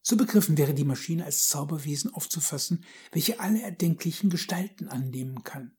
So 0.02 0.16
begriffen 0.16 0.56
wäre 0.56 0.74
die 0.74 0.84
Maschine 0.84 1.24
als 1.24 1.48
Zauberwesen 1.48 2.12
aufzufassen, 2.14 2.84
welche 3.12 3.40
alle 3.40 3.62
erdenklichen 3.62 4.30
Gestalten 4.30 4.88
annehmen 4.88 5.44
kann. 5.44 5.76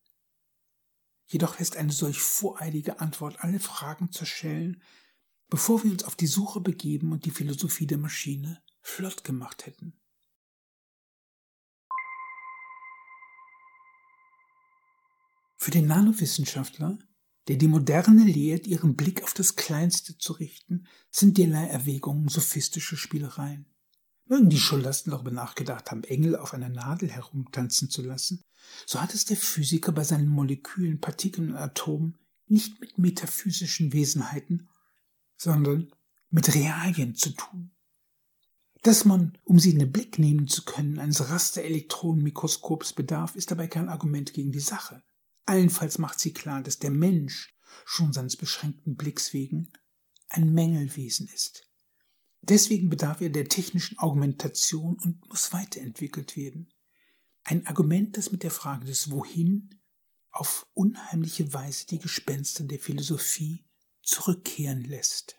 Jedoch 1.25 1.60
lässt 1.60 1.77
eine 1.77 1.91
solch 1.91 2.19
voreilige 2.19 3.00
Antwort 3.00 3.39
alle 3.39 3.60
Fragen 3.60 4.12
zerschellen, 4.12 4.81
bevor 5.50 5.84
wir 5.84 5.91
uns 5.91 6.03
auf 6.03 6.15
die 6.15 6.27
Suche 6.27 6.62
begeben 6.62 7.12
und 7.12 7.25
die 7.25 7.31
Philosophie 7.31 7.88
der 7.88 7.98
Maschine 7.98 8.62
flott 8.81 9.24
gemacht 9.24 9.65
hätten. 9.65 9.99
Für 15.60 15.70
den 15.70 15.86
Nanowissenschaftler 15.86 16.98
der 17.50 17.58
die 17.58 17.68
Moderne 17.68 18.25
lehrt, 18.25 18.68
ihren 18.68 18.96
Blick 18.96 19.24
auf 19.24 19.34
das 19.34 19.56
Kleinste 19.56 20.16
zu 20.20 20.34
richten, 20.34 20.86
sind 21.10 21.39
derlei 21.39 21.66
Erwägungen 21.66 22.28
sophistische 22.28 22.96
Spielereien. 22.96 23.66
Mögen 24.25 24.51
die 24.51 24.60
Schulasten 24.60 25.10
darüber 25.10 25.32
nachgedacht 25.32 25.89
haben, 25.89 26.04
Engel 26.04 26.36
auf 26.36 26.54
einer 26.54 26.70
Nadel 26.70 27.10
herumtanzen 27.10 27.89
zu 27.89 28.04
lassen, 28.04 28.44
so 28.86 29.01
hat 29.01 29.16
es 29.16 29.25
der 29.25 29.36
Physiker 29.36 29.92
bei 29.92 30.04
seinen 30.04 30.28
Molekülen, 30.28 31.01
Partikeln 31.01 31.50
und 31.50 31.58
Atomen 31.58 32.20
nicht 32.48 32.80
mit 32.80 33.00
metaphysischen 33.00 33.94
Wesenheiten, 33.94 34.70
sondern 35.36 35.92
mit 36.30 36.54
Realien 36.54 37.16
zu 37.16 37.32
tun. 37.32 37.72
Dass 38.84 39.06
man, 39.06 39.39
um 39.44 39.58
sie 39.58 39.72
in 39.72 39.80
den 39.80 39.92
Blick 39.92 40.20
nehmen 40.20 40.48
zu 40.48 40.66
können, 40.66 41.00
eines 41.00 41.32
Rasterelektronenmikroskops 41.32 42.94
bedarf, 42.94 43.36
ist 43.36 43.50
dabei 43.50 43.68
kein 43.68 43.89
Argument 43.89 44.34
gegen 44.34 44.51
die 44.51 44.60
Sache. 44.60 45.01
Allenfalls 45.50 45.98
macht 45.98 46.20
sie 46.20 46.32
klar, 46.32 46.62
dass 46.62 46.77
der 46.77 46.91
Mensch 46.91 47.56
schon 47.84 48.13
seines 48.13 48.38
beschränkten 48.38 48.96
Blicks 48.96 49.34
wegen 49.34 49.74
ein 50.27 50.53
Mängelwesen 50.53 51.27
ist. 51.27 51.68
Deswegen 52.41 52.88
bedarf 52.88 53.20
er 53.20 53.32
der 53.32 53.50
technischen 53.50 53.98
Argumentation 53.98 55.00
und 55.00 55.27
muss 55.27 55.51
weiterentwickelt 55.51 56.38
werden. 56.38 56.72
Ein 57.44 57.65
Argument, 57.65 58.15
das 58.15 58.32
mit 58.32 58.44
der 58.44 58.51
Frage 58.51 58.86
des 58.86 59.10
Wohin 59.10 59.82
auf 60.29 60.68
unheimliche 60.75 61.51
Weise 61.51 61.88
die 61.88 61.98
Gespenster 61.98 62.63
der 62.65 62.77
Philosophie 62.77 63.65
zurückkehren 64.03 64.84
lässt. 64.84 65.38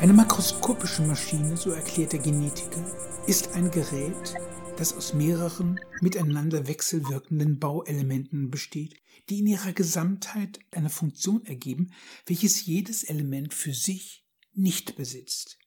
Eine 0.00 0.12
makroskopische 0.12 1.02
Maschine, 1.02 1.56
so 1.56 1.72
erklärt 1.72 2.12
der 2.12 2.20
Genetiker, 2.20 2.84
ist 3.26 3.54
ein 3.54 3.68
Gerät, 3.72 4.36
das 4.76 4.92
aus 4.92 5.12
mehreren 5.12 5.80
miteinander 6.00 6.68
wechselwirkenden 6.68 7.58
Bauelementen 7.58 8.48
besteht, 8.48 8.94
die 9.28 9.40
in 9.40 9.48
ihrer 9.48 9.72
Gesamtheit 9.72 10.60
eine 10.70 10.88
Funktion 10.88 11.44
ergeben, 11.46 11.90
welches 12.26 12.64
jedes 12.64 13.02
Element 13.02 13.54
für 13.54 13.74
sich 13.74 14.24
nicht 14.52 14.94
besitzt. 14.94 15.58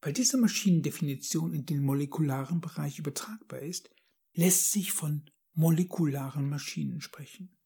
Weil 0.00 0.12
diese 0.12 0.36
Maschinendefinition 0.36 1.52
in 1.52 1.66
den 1.66 1.82
molekularen 1.82 2.60
Bereich 2.60 3.00
übertragbar 3.00 3.58
ist, 3.58 3.90
lässt 4.32 4.70
sich 4.70 4.92
von 4.92 5.28
molekularen 5.54 6.48
Maschinen 6.48 7.00
sprechen. 7.00 7.56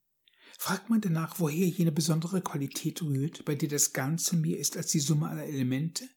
Fragt 0.59 0.89
man 0.89 1.01
danach, 1.01 1.41
woher 1.41 1.69
jene 1.69 1.93
besondere 1.93 2.41
Qualität 2.41 3.03
rührt, 3.03 3.45
bei 3.45 3.55
der 3.55 3.69
das 3.69 3.93
Ganze 3.93 4.37
mehr 4.37 4.59
ist 4.59 4.77
als 4.77 4.89
die 4.89 5.01
Summe 5.01 5.29
aller 5.29 5.45
Elemente, 5.45 6.09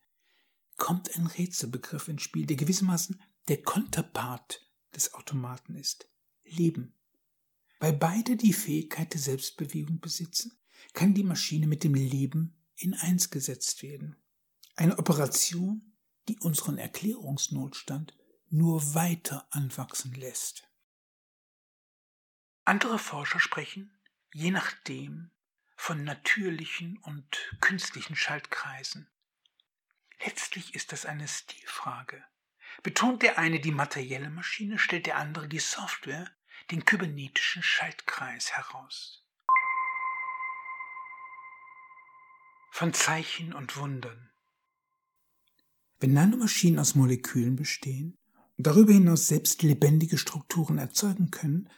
kommt 0.78 1.16
ein 1.16 1.28
Rätselbegriff 1.28 2.08
ins 2.08 2.22
Spiel, 2.22 2.46
der 2.46 2.56
gewissermaßen 2.56 3.22
der 3.48 3.62
Konterpart 3.64 4.66
des 4.96 5.14
Automaten 5.14 5.76
ist. 5.76 6.10
Leben. 6.44 6.94
Weil 7.80 7.94
beide 7.94 8.36
die 8.38 8.54
Fähigkeit 8.54 9.14
der 9.14 9.22
Selbstbewegung 9.22 10.00
besitzen, 10.00 10.58
kann 10.94 11.14
die 11.14 11.24
Maschine 11.24 11.68
mit 11.68 11.84
dem 11.84 11.94
Leben 11.94 12.56
in 12.76 12.94
eins 12.94 13.30
gesetzt 13.30 13.84
werden. 13.84 14.16
Eine 14.76 14.98
Operation, 14.98 15.94
die 16.28 16.38
unseren 16.40 16.78
Erklärungsnotstand 16.78 18.16
nur 18.50 18.94
weiter 18.94 19.48
anwachsen 19.52 20.14
lässt. 20.14 20.64
Andere 22.66 23.00
Forscher 23.00 23.40
sprechen 23.40 23.97
je 24.38 24.52
nachdem 24.52 25.32
von 25.76 26.04
natürlichen 26.04 27.00
und 27.00 27.58
künstlichen 27.60 28.16
Schaltkreisen. 28.16 29.10
Letztlich 30.24 30.76
ist 30.76 30.92
das 30.92 31.08
eine 31.08 31.28
Stilfrage. 31.28 32.24
Betont 32.84 33.24
der 33.24 33.40
eine 33.40 33.60
die 33.60 33.72
materielle 33.72 34.30
Maschine, 34.30 34.78
stellt 34.78 35.08
der 35.08 35.18
andere 35.18 35.48
die 35.48 35.58
Software, 35.58 36.30
den 36.70 36.86
kybernetischen 36.86 37.64
Schaltkreis 37.64 38.52
heraus. 38.52 39.26
Von 42.70 42.94
Zeichen 42.94 43.54
und 43.54 43.76
Wundern. 43.76 44.30
Wenn 46.00 46.14
Nanomaschinen 46.14 46.78
aus 46.78 46.94
Molekülen 46.94 47.56
bestehen 47.56 48.16
und 48.56 48.68
darüber 48.68 48.94
hinaus 48.94 49.28
selbst 49.28 49.64
lebendige 49.64 50.20
Strukturen 50.20 50.78
erzeugen 50.78 51.32
können, 51.32 51.72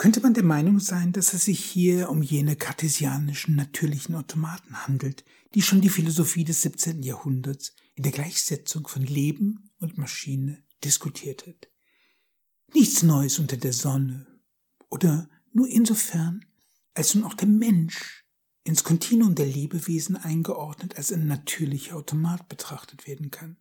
könnte 0.00 0.22
man 0.22 0.32
der 0.32 0.44
Meinung 0.44 0.80
sein, 0.80 1.12
dass 1.12 1.34
es 1.34 1.44
sich 1.44 1.62
hier 1.62 2.08
um 2.08 2.22
jene 2.22 2.56
kartesianischen 2.56 3.54
natürlichen 3.54 4.14
Automaten 4.14 4.86
handelt, 4.86 5.26
die 5.54 5.60
schon 5.60 5.82
die 5.82 5.90
Philosophie 5.90 6.42
des 6.42 6.62
17. 6.62 7.02
Jahrhunderts 7.02 7.74
in 7.96 8.04
der 8.04 8.12
Gleichsetzung 8.12 8.88
von 8.88 9.02
Leben 9.02 9.70
und 9.78 9.98
Maschine 9.98 10.64
diskutiert 10.82 11.46
hat. 11.46 11.68
Nichts 12.72 13.02
Neues 13.02 13.38
unter 13.38 13.58
der 13.58 13.74
Sonne 13.74 14.26
oder 14.88 15.28
nur 15.52 15.68
insofern, 15.68 16.46
als 16.94 17.14
nun 17.14 17.24
auch 17.24 17.34
der 17.34 17.48
Mensch 17.48 18.24
ins 18.64 18.84
Kontinuum 18.84 19.34
der 19.34 19.44
Lebewesen 19.44 20.16
eingeordnet 20.16 20.96
als 20.96 21.12
ein 21.12 21.26
natürlicher 21.26 21.96
Automat 21.96 22.48
betrachtet 22.48 23.06
werden 23.06 23.30
kann. 23.30 23.58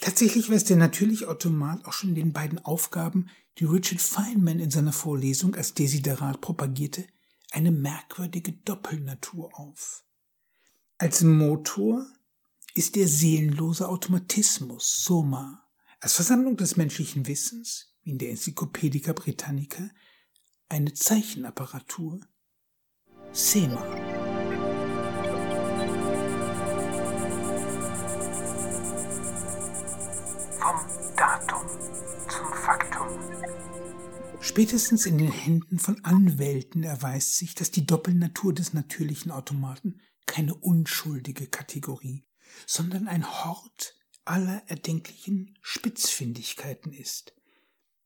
Tatsächlich 0.00 0.50
weiß 0.50 0.64
der 0.64 0.76
natürliche 0.76 1.28
Automat 1.28 1.84
auch 1.86 1.92
schon 1.92 2.10
in 2.10 2.16
den 2.16 2.32
beiden 2.32 2.64
Aufgaben, 2.64 3.28
die 3.58 3.64
Richard 3.64 4.00
Feynman 4.00 4.60
in 4.60 4.70
seiner 4.70 4.92
Vorlesung 4.92 5.54
als 5.54 5.74
Desiderat 5.74 6.40
propagierte, 6.40 7.06
eine 7.50 7.70
merkwürdige 7.70 8.52
Doppelnatur 8.52 9.58
auf. 9.58 10.04
Als 10.98 11.22
Motor 11.22 12.06
ist 12.74 12.96
der 12.96 13.08
seelenlose 13.08 13.88
Automatismus, 13.88 15.02
Soma, 15.04 15.66
als 16.00 16.14
Versammlung 16.14 16.56
des 16.56 16.76
menschlichen 16.76 17.26
Wissens, 17.26 17.94
wie 18.02 18.10
in 18.10 18.18
der 18.18 18.30
Enzyklopädica 18.30 19.12
Britannica, 19.14 19.90
eine 20.68 20.92
Zeichenapparatur, 20.92 22.20
SEMA. 23.32 24.15
Spätestens 34.46 35.06
in 35.06 35.18
den 35.18 35.32
Händen 35.32 35.80
von 35.80 36.04
Anwälten 36.04 36.84
erweist 36.84 37.36
sich, 37.36 37.56
dass 37.56 37.72
die 37.72 37.84
Doppelnatur 37.84 38.54
des 38.54 38.74
natürlichen 38.74 39.32
Automaten 39.32 40.00
keine 40.24 40.54
unschuldige 40.54 41.48
Kategorie, 41.48 42.24
sondern 42.64 43.08
ein 43.08 43.28
Hort 43.28 43.98
aller 44.24 44.62
erdenklichen 44.68 45.58
Spitzfindigkeiten 45.62 46.92
ist. 46.92 47.34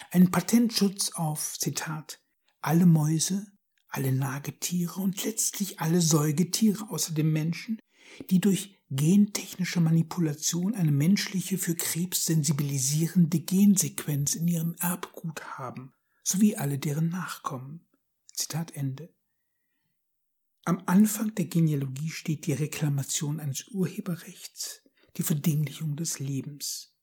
einen 0.09 0.31
Patentschutz 0.31 1.11
auf, 1.11 1.59
Zitat, 1.59 2.23
alle 2.61 2.87
Mäuse, 2.87 3.45
alle 3.89 4.11
Nagetiere 4.11 5.01
und 5.01 5.23
letztlich 5.25 5.79
alle 5.79 6.01
Säugetiere 6.01 6.89
außer 6.89 7.13
dem 7.13 7.31
Menschen, 7.31 7.79
die 8.29 8.39
durch 8.39 8.75
gentechnische 8.89 9.81
Manipulation 9.81 10.73
eine 10.73 10.91
menschliche 10.91 11.57
für 11.57 11.75
Krebs 11.75 12.25
sensibilisierende 12.25 13.39
Gensequenz 13.39 14.35
in 14.35 14.47
ihrem 14.47 14.75
Erbgut 14.79 15.57
haben, 15.57 15.93
sowie 16.23 16.55
alle 16.55 16.79
deren 16.79 17.09
Nachkommen. 17.09 17.85
Zitat 18.33 18.75
Ende. 18.75 19.13
Am 20.65 20.83
Anfang 20.85 21.33
der 21.35 21.45
Genealogie 21.45 22.09
steht 22.09 22.45
die 22.45 22.53
Reklamation 22.53 23.39
eines 23.39 23.67
Urheberrechts, 23.69 24.81
die 25.17 25.23
Verdinglichung 25.23 25.95
des 25.95 26.19
Lebens. 26.19 26.95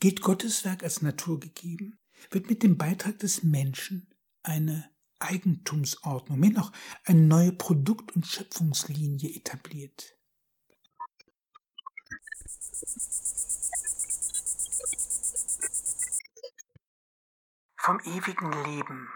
Gilt 0.00 0.22
Gottes 0.22 0.64
Werk 0.64 0.82
als 0.82 1.02
naturgegeben, 1.02 1.98
wird 2.30 2.48
mit 2.48 2.62
dem 2.62 2.76
Beitrag 2.76 3.18
des 3.18 3.42
Menschen 3.42 4.08
eine 4.42 4.90
Eigentumsordnung, 5.20 6.38
mehr 6.38 6.50
noch 6.50 6.72
eine 7.04 7.20
neue 7.20 7.52
Produkt- 7.52 8.16
und 8.16 8.26
Schöpfungslinie 8.26 9.30
etabliert. 9.30 10.16
Vom 17.76 17.98
ewigen 18.00 18.52
Leben 18.64 19.08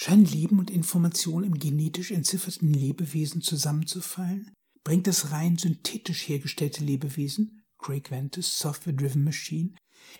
Scheinen 0.00 0.26
Leben 0.26 0.60
und 0.60 0.70
Information 0.70 1.42
im 1.42 1.58
genetisch 1.58 2.12
entzifferten 2.12 2.72
Lebewesen 2.72 3.42
zusammenzufallen? 3.42 4.54
Bringt 4.84 5.08
das 5.08 5.32
rein 5.32 5.58
synthetisch 5.58 6.28
hergestellte 6.28 6.84
Lebewesen, 6.84 7.64
Craig 7.78 8.10
Ventus 8.10 8.60
Software-Driven 8.60 9.24
Machine, 9.24 9.74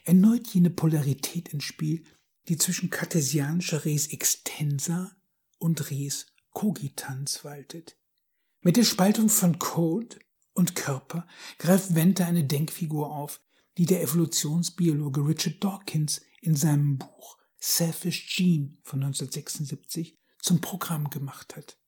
erneut 0.04 0.48
jene 0.48 0.70
Polarität 0.70 1.50
ins 1.50 1.62
Spiel, 1.62 2.04
die 2.48 2.56
zwischen 2.56 2.90
kartesianischer 2.90 3.84
Res 3.84 4.08
extensa 4.08 5.12
und 5.58 5.90
Res 5.90 6.26
cogitans 6.52 7.44
waltet. 7.44 7.96
Mit 8.60 8.76
der 8.76 8.84
Spaltung 8.84 9.28
von 9.28 9.58
Code 9.58 10.18
und 10.54 10.74
Körper 10.74 11.26
greift 11.58 11.94
Venter 11.94 12.26
eine 12.26 12.44
Denkfigur 12.44 13.14
auf, 13.14 13.40
die 13.76 13.86
der 13.86 14.02
Evolutionsbiologe 14.02 15.20
Richard 15.20 15.62
Dawkins 15.62 16.22
in 16.40 16.56
seinem 16.56 16.98
Buch 16.98 17.38
Selfish 17.60 18.34
Gene 18.34 18.76
von 18.82 19.02
1976 19.02 20.18
zum 20.40 20.60
Programm 20.60 21.10
gemacht 21.10 21.56
hat. 21.56 21.78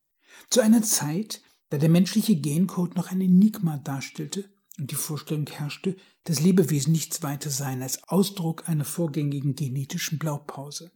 Zu 0.51 0.61
einer 0.61 0.83
Zeit, 0.83 1.43
da 1.71 1.79
der 1.79 1.89
menschliche 1.89 2.37
Gencode 2.37 2.97
noch 2.97 3.11
ein 3.11 3.21
Enigma 3.21 3.79
darstellte 3.79 4.53
und 4.81 4.91
die 4.91 4.97
Vorstellung 4.97 5.47
herrschte, 5.47 5.97
dass 6.25 6.41
Lebewesen 6.41 6.93
nichts 6.93 7.23
weiter 7.23 7.51
seien 7.51 7.83
als 7.83 8.03
Ausdruck 8.05 8.69
einer 8.69 8.85
vorgängigen 8.85 9.55
genetischen 9.55 10.19
Blaupause. 10.19 10.91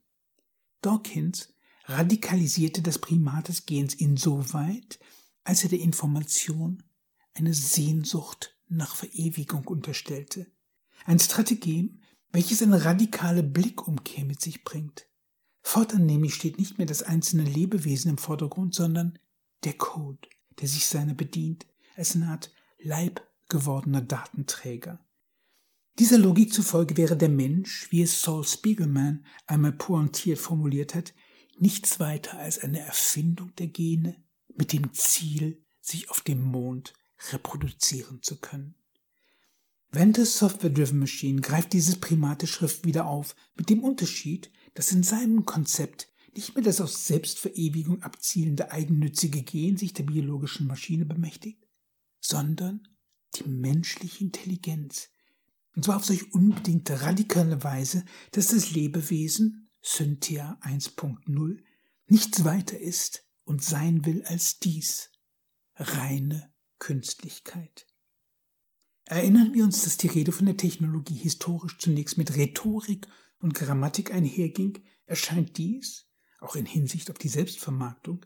Dawkins 0.81 1.55
radikalisierte 1.85 2.81
das 2.81 2.99
Primat 2.99 3.49
des 3.49 3.67
Gens 3.67 3.95
insoweit, 3.95 4.99
als 5.45 5.63
er 5.63 5.69
der 5.69 5.81
Information 5.81 6.83
eine 7.35 7.53
Sehnsucht 7.53 8.57
nach 8.69 8.97
Verewigung 8.97 9.67
unterstellte. 9.67 10.51
Ein 11.05 11.19
Strategem, 11.19 12.01
welches 12.33 12.63
eine 12.63 12.85
radikale 12.85 13.43
Blickumkehr 13.43 14.25
mit 14.25 14.41
sich 14.41 14.65
bringt. 14.65 15.07
Fortan 15.61 16.07
nämlich 16.07 16.35
steht 16.35 16.59
nicht 16.59 16.79
mehr 16.79 16.87
das 16.87 17.03
einzelne 17.03 17.45
Lebewesen 17.45 18.11
im 18.11 18.19
Vordergrund, 18.19 18.75
sondern 18.75 19.19
der 19.65 19.75
Code, 19.75 20.29
der 20.61 20.69
sich 20.69 20.87
seiner 20.87 21.15
bedient, 21.15 21.67
als 21.97 22.15
eine 22.15 22.29
Art 22.29 22.51
Leib 22.79 23.23
gewordener 23.49 24.01
Datenträger. 24.01 25.05
Dieser 25.99 26.19
Logik 26.19 26.53
zufolge 26.53 26.97
wäre 26.97 27.17
der 27.17 27.29
Mensch, 27.29 27.91
wie 27.91 28.03
es 28.03 28.21
Saul 28.21 28.45
Spiegelman 28.45 29.25
einmal 29.47 29.73
pointiert 29.73 30.39
formuliert 30.39 30.95
hat, 30.95 31.15
nichts 31.59 32.01
weiter 32.01 32.39
als 32.39 32.59
eine 32.59 32.81
Erfindung 32.81 33.55
der 33.57 33.69
Gene 33.69 34.23
mit 34.57 34.73
dem 34.73 34.93
Ziel, 34.93 35.65
sich 35.81 36.11
auf 36.11 36.21
dem 36.21 36.43
Mond 36.43 36.95
reproduzieren 37.31 38.23
zu 38.23 38.41
können. 38.41 38.75
Venters 39.91 40.39
Software-Driven 40.39 40.99
Machine 40.99 41.41
greift 41.41 41.73
dieses 41.73 42.01
primate 42.01 42.49
Schrift 42.49 42.85
wieder 42.85 43.07
auf, 43.07 43.37
mit 43.55 43.71
dem 43.71 43.85
Unterschied, 43.85 44.51
dass 44.75 44.91
in 44.91 45.05
seinem 45.05 45.45
Konzept 45.45 46.09
nicht 46.35 46.57
mehr 46.57 46.65
das 46.65 46.81
aus 46.81 47.07
Selbstverewigung 47.07 48.03
abzielende 48.03 48.73
eigennützige 48.73 49.43
Gen 49.43 49.77
sich 49.77 49.93
der 49.93 50.03
biologischen 50.03 50.67
Maschine 50.67 51.05
bemächtigt, 51.05 51.65
sondern 52.21 52.89
die 53.37 53.49
menschliche 53.49 54.25
Intelligenz. 54.25 55.11
Und 55.75 55.85
zwar 55.85 55.97
auf 55.97 56.05
solch 56.05 56.33
unbedingte 56.33 57.03
radikale 57.03 57.63
Weise, 57.65 58.05
dass 58.33 58.49
das 58.49 58.71
Lebewesen, 58.71 59.69
Cynthia 59.83 60.59
1.0, 60.63 61.59
nichts 62.07 62.45
weiter 62.45 62.79
ist 62.79 63.25
und 63.45 63.63
sein 63.63 64.05
will 64.05 64.23
als 64.25 64.59
dies, 64.59 65.11
reine 65.77 66.53
Künstlichkeit. 66.79 67.87
Erinnern 69.07 69.53
wir 69.53 69.65
uns, 69.65 69.83
dass 69.83 69.99
die 69.99 70.07
Rede 70.07 70.33
von 70.33 70.47
der 70.47 70.57
Technologie 70.57 71.17
historisch 71.17 71.79
zunächst 71.79 72.17
mit 72.17 72.37
Rhetorik 72.37 73.07
und 73.39 73.55
Grammatik 73.55 74.13
einherging, 74.13 74.83
erscheint 75.07 75.59
dies, 75.59 76.07
auch 76.41 76.57
in 76.57 76.67
Hinsicht 76.67 77.11
auf 77.11 77.19
die 77.19 77.29
Selbstvermarktung, 77.29 78.25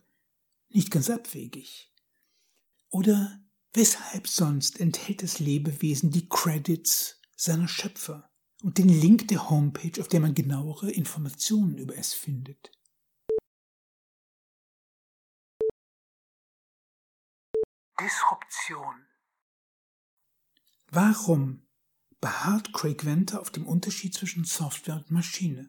nicht 0.68 0.90
ganz 0.90 1.10
abwegig. 1.10 1.92
Oder 2.90 3.40
weshalb 3.72 4.26
sonst 4.26 4.80
enthält 4.80 5.22
das 5.22 5.38
Lebewesen 5.38 6.10
die 6.10 6.28
Credits 6.28 7.20
seiner 7.36 7.68
Schöpfer 7.68 8.30
und 8.62 8.78
den 8.78 8.88
Link 8.88 9.28
der 9.28 9.50
Homepage, 9.50 10.00
auf 10.00 10.08
der 10.08 10.20
man 10.20 10.34
genauere 10.34 10.90
Informationen 10.90 11.78
über 11.78 11.96
es 11.96 12.14
findet? 12.14 12.72
Disruption 18.00 19.06
Warum 20.90 21.66
beharrt 22.20 22.72
Craig 22.72 23.04
Venter 23.04 23.40
auf 23.40 23.50
dem 23.50 23.66
Unterschied 23.66 24.14
zwischen 24.14 24.44
Software 24.44 24.96
und 24.96 25.10
Maschine? 25.10 25.68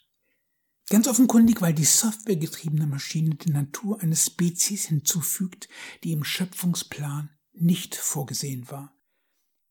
Ganz 0.89 1.07
offenkundig, 1.07 1.61
weil 1.61 1.73
die 1.73 1.85
softwaregetriebene 1.85 2.87
Maschine 2.87 3.35
die 3.35 3.51
Natur 3.51 4.01
einer 4.01 4.15
Spezies 4.15 4.85
hinzufügt, 4.85 5.69
die 6.03 6.13
im 6.13 6.23
Schöpfungsplan 6.23 7.29
nicht 7.53 7.95
vorgesehen 7.95 8.69
war. 8.69 8.95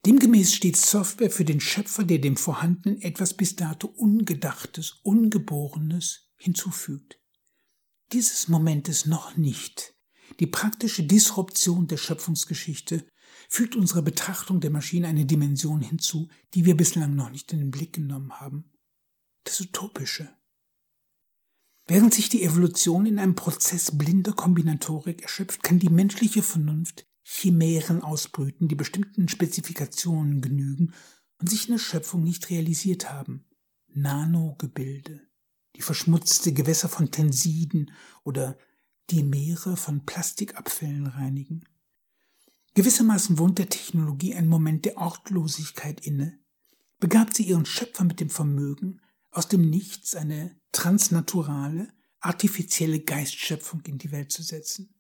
Demgemäß 0.06 0.54
steht 0.54 0.76
Software 0.76 1.30
für 1.30 1.44
den 1.44 1.60
Schöpfer, 1.60 2.04
der 2.04 2.18
dem 2.18 2.36
Vorhandenen 2.36 3.00
etwas 3.02 3.34
bis 3.34 3.56
dato 3.56 3.88
Ungedachtes, 3.88 5.00
Ungeborenes 5.02 6.30
hinzufügt. 6.36 7.18
Dieses 8.12 8.48
Moment 8.48 8.88
ist 8.88 9.06
noch 9.06 9.36
nicht 9.36 9.98
die 10.40 10.46
praktische 10.46 11.02
Disruption 11.02 11.86
der 11.86 11.96
Schöpfungsgeschichte 11.96 13.06
fügt 13.48 13.76
unserer 13.76 14.02
Betrachtung 14.02 14.60
der 14.60 14.70
Maschine 14.70 15.08
eine 15.08 15.24
Dimension 15.24 15.80
hinzu, 15.80 16.28
die 16.54 16.64
wir 16.64 16.76
bislang 16.76 17.14
noch 17.14 17.30
nicht 17.30 17.52
in 17.52 17.58
den 17.58 17.70
Blick 17.70 17.94
genommen 17.94 18.32
haben. 18.34 18.72
Das 19.44 19.60
Utopische. 19.60 20.30
Während 21.86 22.12
sich 22.12 22.28
die 22.28 22.42
Evolution 22.42 23.06
in 23.06 23.18
einem 23.18 23.34
Prozess 23.34 23.96
blinder 23.96 24.32
Kombinatorik 24.32 25.22
erschöpft, 25.22 25.62
kann 25.62 25.78
die 25.78 25.88
menschliche 25.88 26.42
Vernunft 26.42 27.06
Chimären 27.30 28.02
ausbrüten, 28.02 28.68
die 28.68 28.74
bestimmten 28.74 29.28
Spezifikationen 29.28 30.40
genügen 30.40 30.94
und 31.38 31.50
sich 31.50 31.68
in 31.68 31.74
der 31.74 31.78
Schöpfung 31.78 32.24
nicht 32.24 32.48
realisiert 32.48 33.12
haben. 33.12 33.44
Nanogebilde, 33.88 35.20
die 35.76 35.82
verschmutzte 35.82 36.54
Gewässer 36.54 36.88
von 36.88 37.10
Tensiden 37.10 37.92
oder 38.24 38.56
die 39.10 39.22
Meere 39.22 39.76
von 39.76 40.06
Plastikabfällen 40.06 41.06
reinigen. 41.06 41.64
Gewissermaßen 42.72 43.38
wohnt 43.38 43.58
der 43.58 43.68
Technologie 43.68 44.34
ein 44.34 44.48
Moment 44.48 44.86
der 44.86 44.96
Ortlosigkeit 44.96 46.00
inne, 46.00 46.38
begabt 46.98 47.36
sie 47.36 47.42
ihren 47.42 47.66
Schöpfer 47.66 48.04
mit 48.04 48.20
dem 48.20 48.30
Vermögen, 48.30 49.02
aus 49.30 49.48
dem 49.48 49.68
Nichts 49.68 50.14
eine 50.14 50.58
transnaturale, 50.72 51.88
artifizielle 52.20 53.00
Geistschöpfung 53.00 53.82
in 53.82 53.98
die 53.98 54.12
Welt 54.12 54.32
zu 54.32 54.42
setzen. 54.42 54.97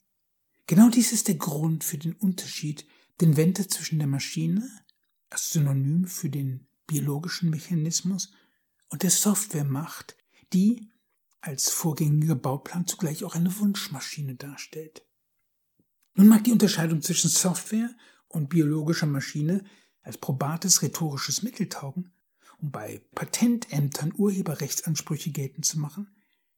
Genau 0.68 0.90
dies 0.90 1.12
ist 1.12 1.28
der 1.28 1.36
Grund 1.36 1.82
für 1.82 1.96
den 1.96 2.12
Unterschied, 2.12 2.86
den 3.22 3.38
Wende 3.38 3.66
zwischen 3.68 3.98
der 3.98 4.06
Maschine, 4.06 4.70
als 5.30 5.50
Synonym 5.50 6.04
für 6.06 6.28
den 6.28 6.68
biologischen 6.86 7.48
Mechanismus, 7.48 8.32
und 8.90 9.02
der 9.02 9.10
Software 9.10 9.64
macht, 9.64 10.14
die 10.52 10.90
als 11.40 11.70
vorgängiger 11.70 12.34
Bauplan 12.34 12.86
zugleich 12.86 13.24
auch 13.24 13.34
eine 13.34 13.58
Wunschmaschine 13.58 14.34
darstellt. 14.34 15.06
Nun 16.14 16.28
mag 16.28 16.44
die 16.44 16.52
Unterscheidung 16.52 17.00
zwischen 17.00 17.30
Software 17.30 17.88
und 18.28 18.50
biologischer 18.50 19.06
Maschine 19.06 19.64
als 20.02 20.18
probates 20.18 20.82
rhetorisches 20.82 21.42
Mittel 21.42 21.70
taugen, 21.70 22.12
um 22.58 22.70
bei 22.70 23.00
Patentämtern 23.14 24.12
Urheberrechtsansprüche 24.14 25.30
geltend 25.30 25.64
zu 25.64 25.78
machen, 25.78 26.14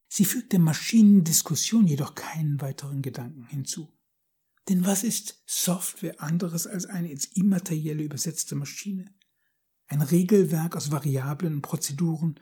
sie 0.09 0.25
fügt 0.25 0.51
der 0.51 0.59
Maschinendiskussion 0.59 1.87
jedoch 1.87 2.17
keinen 2.17 2.61
weiteren 2.61 3.03
Gedanken 3.03 3.47
hinzu. 3.47 3.89
Denn 4.71 4.87
was 4.87 5.03
ist 5.03 5.43
Software 5.47 6.23
anderes 6.23 6.69
als 6.69 6.87
eine 6.87 7.11
ins 7.11 7.25
Immaterielle 7.25 8.05
übersetzte 8.05 8.55
Maschine? 8.55 9.13
Ein 9.89 10.01
Regelwerk 10.01 10.77
aus 10.77 10.93
Variablen 10.93 11.55
und 11.55 11.63
Prozeduren, 11.63 12.39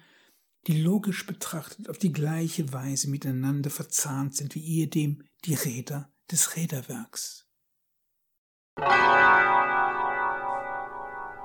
die 0.67 0.79
logisch 0.83 1.25
betrachtet 1.25 1.88
auf 1.88 1.97
die 1.97 2.12
gleiche 2.12 2.71
Weise 2.71 3.09
miteinander 3.09 3.71
verzahnt 3.71 4.37
sind 4.37 4.55
wie 4.55 4.62
ehedem 4.62 5.25
die 5.47 5.55
Räder 5.55 6.12
des 6.31 6.55
Räderwerks. 6.55 7.47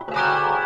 Fügen 0.03 0.62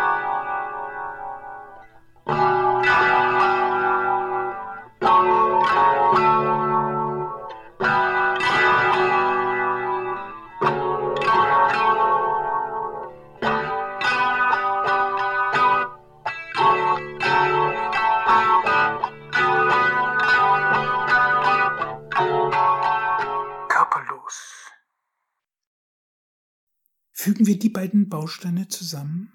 wir 27.48 27.58
die 27.58 27.70
beiden 27.70 28.08
Bausteine 28.08 28.68
zusammen? 28.68 29.32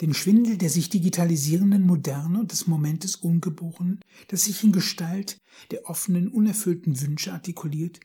Den 0.00 0.12
Schwindel 0.12 0.58
der 0.58 0.70
sich 0.70 0.88
digitalisierenden 0.88 1.86
Moderne 1.86 2.40
und 2.40 2.50
des 2.50 2.66
Momentes 2.66 3.14
Ungeborenen, 3.16 4.00
das 4.28 4.44
sich 4.44 4.64
in 4.64 4.72
Gestalt 4.72 5.40
der 5.70 5.88
offenen, 5.88 6.28
unerfüllten 6.28 7.00
Wünsche 7.00 7.32
artikuliert, 7.32 8.00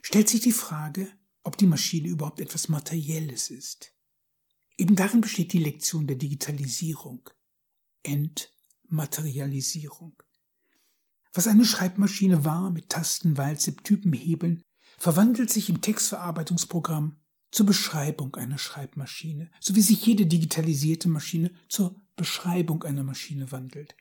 stellt 0.00 0.30
sich 0.30 0.40
die 0.40 0.52
Frage, 0.52 1.08
ob 1.42 1.58
die 1.58 1.66
Maschine 1.66 2.08
überhaupt 2.08 2.40
etwas 2.40 2.68
Materielles 2.68 3.50
ist. 3.50 3.94
Eben 4.78 4.96
darin 4.96 5.20
besteht 5.20 5.52
die 5.52 5.62
Lektion 5.62 6.06
der 6.06 6.16
Digitalisierung, 6.16 7.28
Entmaterialisierung. 8.02 10.14
Was 11.32 11.46
eine 11.46 11.64
Schreibmaschine 11.64 12.44
war 12.44 12.70
mit 12.70 12.88
Tasten, 12.88 13.36
Walze, 13.36 13.76
Typen, 13.76 14.12
Hebeln, 14.12 14.62
verwandelt 14.98 15.50
sich 15.50 15.68
im 15.68 15.80
Textverarbeitungsprogramm 15.80 17.21
zur 17.52 17.66
Beschreibung 17.66 18.34
einer 18.34 18.58
Schreibmaschine, 18.58 19.50
so 19.60 19.76
wie 19.76 19.82
sich 19.82 20.04
jede 20.04 20.26
digitalisierte 20.26 21.08
Maschine 21.08 21.52
zur 21.68 21.94
Beschreibung 22.16 22.82
einer 22.82 23.04
Maschine 23.04 23.52
wandelt. 23.52 23.94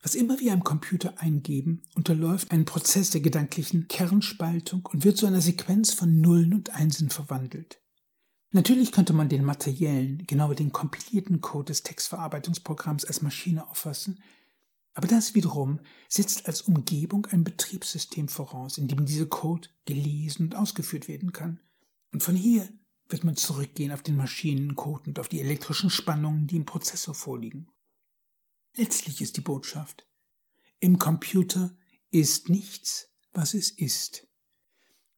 Was 0.00 0.14
immer 0.14 0.38
wir 0.38 0.52
am 0.52 0.62
Computer 0.62 1.18
eingeben, 1.18 1.82
unterläuft 1.96 2.52
einen 2.52 2.66
Prozess 2.66 3.10
der 3.10 3.20
gedanklichen 3.20 3.88
Kernspaltung 3.88 4.86
und 4.92 5.04
wird 5.04 5.16
zu 5.16 5.26
einer 5.26 5.40
Sequenz 5.40 5.92
von 5.92 6.20
Nullen 6.20 6.54
und 6.54 6.70
Einsen 6.70 7.10
verwandelt. 7.10 7.80
Natürlich 8.52 8.92
könnte 8.92 9.12
man 9.12 9.28
den 9.28 9.44
materiellen, 9.44 10.24
genauer 10.26 10.54
den 10.54 10.72
kompilierten 10.72 11.40
Code 11.40 11.66
des 11.66 11.82
Textverarbeitungsprogramms 11.82 13.04
als 13.04 13.22
Maschine 13.22 13.68
auffassen, 13.68 14.22
aber 14.94 15.06
das 15.06 15.34
wiederum 15.34 15.80
setzt 16.08 16.46
als 16.46 16.62
Umgebung 16.62 17.26
ein 17.26 17.44
Betriebssystem 17.44 18.28
voraus, 18.28 18.78
in 18.78 18.88
dem 18.88 19.04
dieser 19.04 19.26
Code 19.26 19.68
gelesen 19.84 20.46
und 20.46 20.54
ausgeführt 20.56 21.08
werden 21.08 21.32
kann. 21.32 21.60
Und 22.12 22.22
von 22.22 22.36
hier 22.36 22.68
wird 23.08 23.24
man 23.24 23.36
zurückgehen 23.36 23.92
auf 23.92 24.02
den 24.02 24.16
Maschinencode 24.16 25.08
und 25.08 25.18
auf 25.18 25.28
die 25.28 25.40
elektrischen 25.40 25.90
Spannungen, 25.90 26.46
die 26.46 26.56
im 26.56 26.66
Prozessor 26.66 27.14
vorliegen. 27.14 27.68
Letztlich 28.76 29.20
ist 29.20 29.36
die 29.36 29.42
Botschaft, 29.42 30.06
im 30.80 30.98
Computer 30.98 31.76
ist 32.10 32.48
nichts, 32.48 33.10
was 33.32 33.54
es 33.54 33.70
ist. 33.70 34.26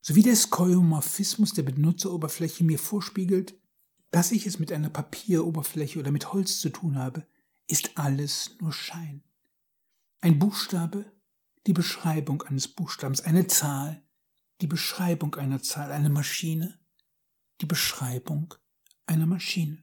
So 0.00 0.14
wie 0.14 0.22
der 0.22 0.36
Skeuomorphismus 0.36 1.52
der 1.52 1.62
Benutzeroberfläche 1.62 2.64
mir 2.64 2.78
vorspiegelt, 2.78 3.60
dass 4.10 4.32
ich 4.32 4.46
es 4.46 4.58
mit 4.58 4.72
einer 4.72 4.90
Papieroberfläche 4.90 5.98
oder 5.98 6.10
mit 6.10 6.32
Holz 6.32 6.60
zu 6.60 6.70
tun 6.70 6.98
habe, 6.98 7.26
ist 7.66 7.96
alles 7.96 8.56
nur 8.60 8.72
Schein. 8.72 9.22
Ein 10.20 10.38
Buchstabe, 10.38 11.12
die 11.66 11.72
Beschreibung 11.72 12.42
eines 12.42 12.66
Buchstabens, 12.66 13.20
eine 13.20 13.46
Zahl, 13.46 14.02
die 14.60 14.66
Beschreibung 14.66 15.34
einer 15.36 15.62
Zahl, 15.62 15.92
eine 15.92 16.10
Maschine, 16.10 16.79
die 17.60 17.66
Beschreibung 17.66 18.54
einer 19.06 19.26
Maschine. 19.26 19.82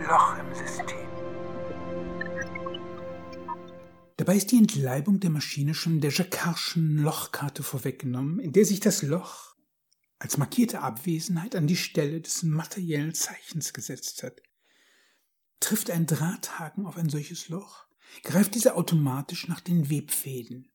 Loch 0.00 0.38
im 0.38 0.54
System. 0.54 1.02
Dabei 4.16 4.36
ist 4.36 4.52
die 4.52 4.58
Entleibung 4.58 5.20
der 5.20 5.30
Maschine 5.30 5.74
schon 5.74 6.00
der 6.00 6.10
Jacquardschen 6.10 6.98
Lochkarte 6.98 7.62
vorweggenommen, 7.62 8.38
in 8.38 8.52
der 8.52 8.64
sich 8.64 8.80
das 8.80 9.02
Loch 9.02 9.56
als 10.18 10.38
markierte 10.38 10.80
Abwesenheit 10.80 11.56
an 11.56 11.66
die 11.66 11.76
Stelle 11.76 12.20
des 12.20 12.44
materiellen 12.44 13.14
Zeichens 13.14 13.72
gesetzt 13.72 14.22
hat. 14.22 14.40
Trifft 15.62 15.90
ein 15.90 16.06
Drahthaken 16.06 16.86
auf 16.86 16.96
ein 16.96 17.08
solches 17.08 17.48
Loch, 17.48 17.86
greift 18.24 18.56
dieser 18.56 18.76
automatisch 18.76 19.46
nach 19.46 19.60
den 19.60 19.90
Webfäden. 19.90 20.68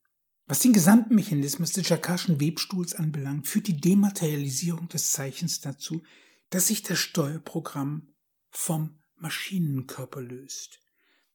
Was 0.46 0.62
den 0.62 0.72
gesamten 0.72 1.14
Mechanismus 1.14 1.74
des 1.74 1.90
Jacquardschen 1.90 2.40
Webstuhls 2.40 2.96
anbelangt, 2.96 3.50
führt 3.50 3.68
die 3.68 3.76
Dematerialisierung 3.76 4.88
des 4.88 5.12
Zeichens 5.12 5.60
dazu, 5.60 6.04
dass 6.52 6.68
sich 6.68 6.84
das 6.84 7.00
Steuerprogramm 7.00 8.14
vom 8.50 8.98
Maschinenkörper 9.18 10.22
löst. 10.22 10.80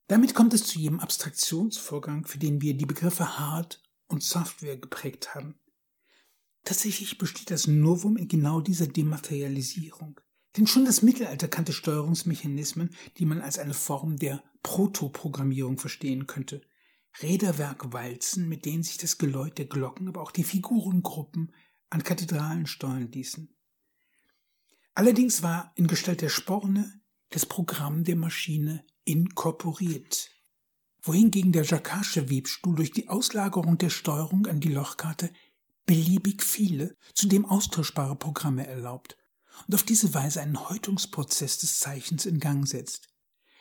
Damit 0.06 0.34
kommt 0.34 0.54
es 0.54 0.64
zu 0.64 0.78
jedem 0.78 0.98
Abstraktionsvorgang, 1.00 2.24
für 2.24 2.38
den 2.38 2.62
wir 2.62 2.72
die 2.72 2.86
Begriffe 2.86 3.38
Hard 3.38 3.82
und 4.06 4.22
Software 4.22 4.78
geprägt 4.78 5.34
haben. 5.34 5.60
Tatsächlich 6.64 7.18
besteht 7.18 7.50
das 7.50 7.66
Novum 7.66 8.16
in 8.16 8.28
genau 8.28 8.62
dieser 8.62 8.86
Dematerialisierung. 8.86 10.18
Denn 10.56 10.66
schon 10.66 10.84
das 10.84 11.02
Mittelalter 11.02 11.48
kannte 11.48 11.72
Steuerungsmechanismen, 11.72 12.90
die 13.16 13.24
man 13.24 13.40
als 13.40 13.58
eine 13.58 13.74
Form 13.74 14.18
der 14.18 14.42
Protoprogrammierung 14.62 15.78
verstehen 15.78 16.26
könnte. 16.26 16.60
Räderwerkwalzen, 17.22 18.48
mit 18.48 18.64
denen 18.64 18.82
sich 18.82 18.98
das 18.98 19.18
Geläut 19.18 19.58
der 19.58 19.66
Glocken, 19.66 20.08
aber 20.08 20.22
auch 20.22 20.30
die 20.30 20.44
Figurengruppen 20.44 21.54
an 21.90 22.02
Kathedralen 22.02 22.66
steuern 22.66 23.10
ließen. 23.10 23.54
Allerdings 24.94 25.42
war 25.42 25.72
in 25.74 25.86
Gestalt 25.86 26.20
der 26.20 26.28
Sporne 26.28 27.00
das 27.30 27.46
Programm 27.46 28.04
der 28.04 28.16
Maschine 28.16 28.84
inkorporiert, 29.04 30.30
wohingegen 31.02 31.52
der 31.52 31.64
Jacquard'sche 31.64 32.30
Webstuhl 32.30 32.76
durch 32.76 32.92
die 32.92 33.08
Auslagerung 33.08 33.78
der 33.78 33.90
Steuerung 33.90 34.46
an 34.46 34.60
die 34.60 34.72
Lochkarte 34.72 35.32
beliebig 35.86 36.42
viele, 36.42 36.96
zudem 37.14 37.46
austauschbare 37.46 38.16
Programme 38.16 38.66
erlaubt 38.66 39.16
und 39.66 39.74
auf 39.74 39.82
diese 39.82 40.14
Weise 40.14 40.40
einen 40.40 40.68
Häutungsprozess 40.68 41.58
des 41.58 41.78
Zeichens 41.78 42.26
in 42.26 42.40
Gang 42.40 42.66
setzt. 42.66 43.08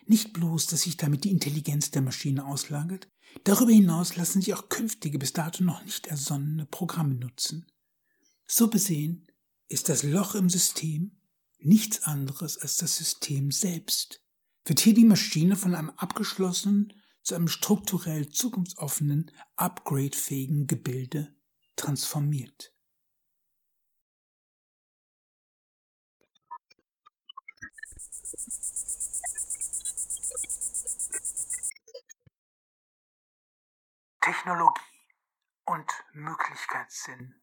Nicht 0.05 0.33
bloß, 0.33 0.67
dass 0.67 0.81
sich 0.81 0.97
damit 0.97 1.23
die 1.23 1.31
Intelligenz 1.31 1.91
der 1.91 2.01
Maschine 2.01 2.45
auslagert, 2.45 3.07
darüber 3.43 3.71
hinaus 3.71 4.15
lassen 4.15 4.41
sich 4.41 4.53
auch 4.53 4.69
künftige 4.69 5.19
bis 5.19 5.33
dato 5.33 5.63
noch 5.63 5.83
nicht 5.85 6.07
ersonnene 6.07 6.65
Programme 6.65 7.15
nutzen. 7.15 7.65
So 8.47 8.67
besehen 8.67 9.27
ist 9.67 9.89
das 9.89 10.03
Loch 10.03 10.35
im 10.35 10.49
System 10.49 11.17
nichts 11.59 12.03
anderes 12.03 12.57
als 12.57 12.75
das 12.77 12.97
System 12.97 13.51
selbst. 13.51 14.21
Wird 14.65 14.79
hier 14.79 14.93
die 14.93 15.05
Maschine 15.05 15.55
von 15.55 15.75
einem 15.75 15.91
abgeschlossenen, 15.91 16.93
zu 17.23 17.35
einem 17.35 17.47
strukturell 17.47 18.29
zukunftsoffenen, 18.29 19.31
upgradefähigen 19.55 20.67
Gebilde 20.67 21.35
transformiert. 21.75 22.73
Technologie 34.21 34.81
und 35.65 35.85
Möglichkeitssinn. 36.13 37.35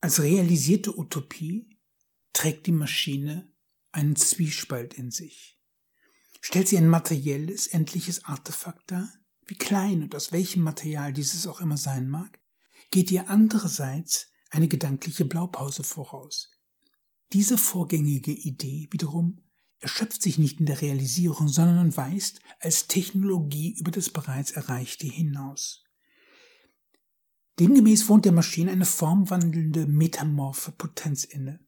Als 0.00 0.22
realisierte 0.22 0.96
Utopie 0.96 1.80
trägt 2.32 2.66
die 2.66 2.72
Maschine 2.72 3.52
einen 3.90 4.14
Zwiespalt 4.14 4.94
in 4.94 5.10
sich. 5.10 5.58
Stellt 6.40 6.68
sie 6.68 6.76
ein 6.76 6.88
materielles, 6.88 7.66
endliches 7.66 8.24
Artefakt 8.24 8.92
dar, 8.92 9.12
wie 9.46 9.56
klein 9.56 10.02
und 10.02 10.14
aus 10.14 10.30
welchem 10.30 10.62
Material 10.62 11.12
dieses 11.12 11.46
auch 11.48 11.60
immer 11.60 11.76
sein 11.76 12.08
mag, 12.08 12.38
geht 12.90 13.10
ihr 13.10 13.28
andererseits 13.28 14.30
eine 14.50 14.68
gedankliche 14.68 15.24
Blaupause 15.24 15.82
voraus. 15.82 16.52
Diese 17.32 17.58
vorgängige 17.58 18.30
Idee 18.30 18.88
wiederum 18.92 19.42
erschöpft 19.80 20.22
sich 20.22 20.38
nicht 20.38 20.60
in 20.60 20.66
der 20.66 20.80
Realisierung, 20.80 21.48
sondern 21.48 21.96
weist 21.96 22.40
als 22.60 22.86
Technologie 22.86 23.76
über 23.78 23.90
das 23.90 24.10
bereits 24.10 24.52
Erreichte 24.52 25.06
hinaus. 25.06 25.84
Demgemäß 27.58 28.08
wohnt 28.08 28.24
der 28.24 28.32
Maschine 28.32 28.70
eine 28.70 28.84
formwandelnde, 28.84 29.86
metamorphe 29.86 30.72
Potenz 30.72 31.24
inne. 31.24 31.60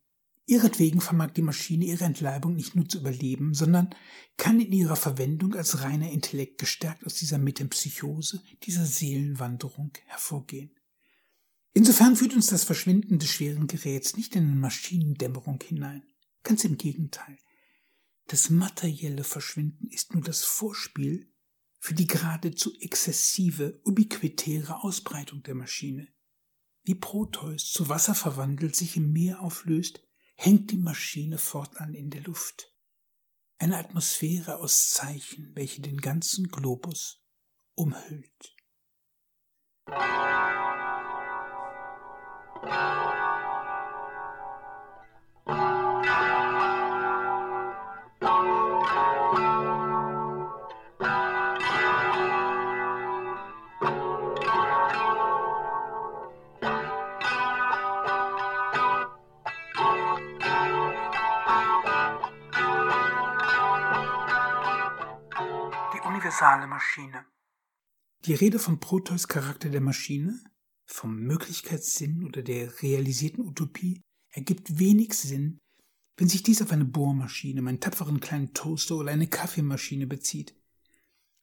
Ihretwegen 0.45 1.03
vermag 1.03 1.33
die 1.33 1.43
Maschine 1.43 1.85
ihre 1.85 2.05
Entleibung 2.05 2.55
nicht 2.55 2.75
nur 2.75 2.89
zu 2.89 2.99
überleben, 2.99 3.53
sondern 3.53 3.95
kann 4.39 4.61
in 4.61 4.73
ihrer 4.73 4.97
Verwendung 4.97 5.55
als 5.55 5.83
reiner 5.83 6.11
Intellekt 6.11 6.59
gestärkt 6.59 7.05
aus 7.05 7.15
dieser 7.15 7.37
Metempsychose, 7.37 8.43
dieser 8.63 8.87
Seelenwanderung 8.87 9.93
hervorgehen. 10.07 10.71
Insofern 11.75 12.17
führt 12.17 12.35
uns 12.35 12.47
das 12.47 12.65
Verschwinden 12.65 13.19
des 13.19 13.29
schweren 13.29 13.67
Geräts 13.67 14.17
nicht 14.17 14.37
in 14.37 14.45
eine 14.45 14.57
Maschinendämmerung 14.57 15.63
hinein. 15.63 16.03
Ganz 16.43 16.65
im 16.65 16.79
Gegenteil. 16.79 17.37
Das 18.29 18.51
materielle 18.51 19.25
Verschwinden 19.25 19.89
ist 19.89 20.13
nur 20.13 20.23
das 20.23 20.45
Vorspiel 20.45 21.33
für 21.79 21.95
die 21.95 22.07
geradezu 22.07 22.75
exzessive, 22.79 23.81
ubiquitäre 23.87 24.85
Ausbreitung 24.85 25.43
der 25.43 25.55
Maschine. 25.55 26.09
Wie 26.83 26.95
Proteus 26.95 27.73
zu 27.73 27.89
Wasser 27.89 28.15
verwandelt 28.15 28.77
sich 28.77 28.99
im 28.99 29.13
Meer 29.13 29.41
auflöst, 29.41 30.03
hängt 30.37 30.71
die 30.71 30.77
Maschine 30.77 31.39
fortan 31.39 31.95
in 31.95 32.11
der 32.11 32.21
Luft. 32.21 32.75
Eine 33.57 33.79
Atmosphäre 33.79 34.59
aus 34.59 34.91
Zeichen, 34.91 35.53
welche 35.55 35.81
den 35.81 35.97
ganzen 35.97 36.49
Globus 36.49 37.25
umhüllt. 37.75 38.55
Universale 66.09 66.67
Maschine. 66.67 67.27
Die 68.25 68.35
Rede 68.35 68.59
vom 68.59 68.81
Proteus-Charakter 68.81 69.69
der 69.69 69.83
Maschine, 69.83 70.43
vom 70.87 71.21
Möglichkeitssinn 71.21 72.25
oder 72.25 72.43
der 72.43 72.83
realisierten 72.83 73.47
Utopie 73.47 74.01
ergibt 74.31 74.79
wenig 74.79 75.13
Sinn, 75.15 75.59
wenn 76.17 76.29
sich 76.29 76.43
dies 76.43 76.63
auf 76.63 76.73
eine 76.73 76.87
Bohrmaschine, 76.87 77.63
meinen 77.63 77.81
tapferen 77.81 78.21
kleinen 78.21 78.55
Toaster 78.55 78.97
oder 78.97 79.13
eine 79.13 79.29
Kaffeemaschine 79.29 80.07
bezieht. 80.07 80.57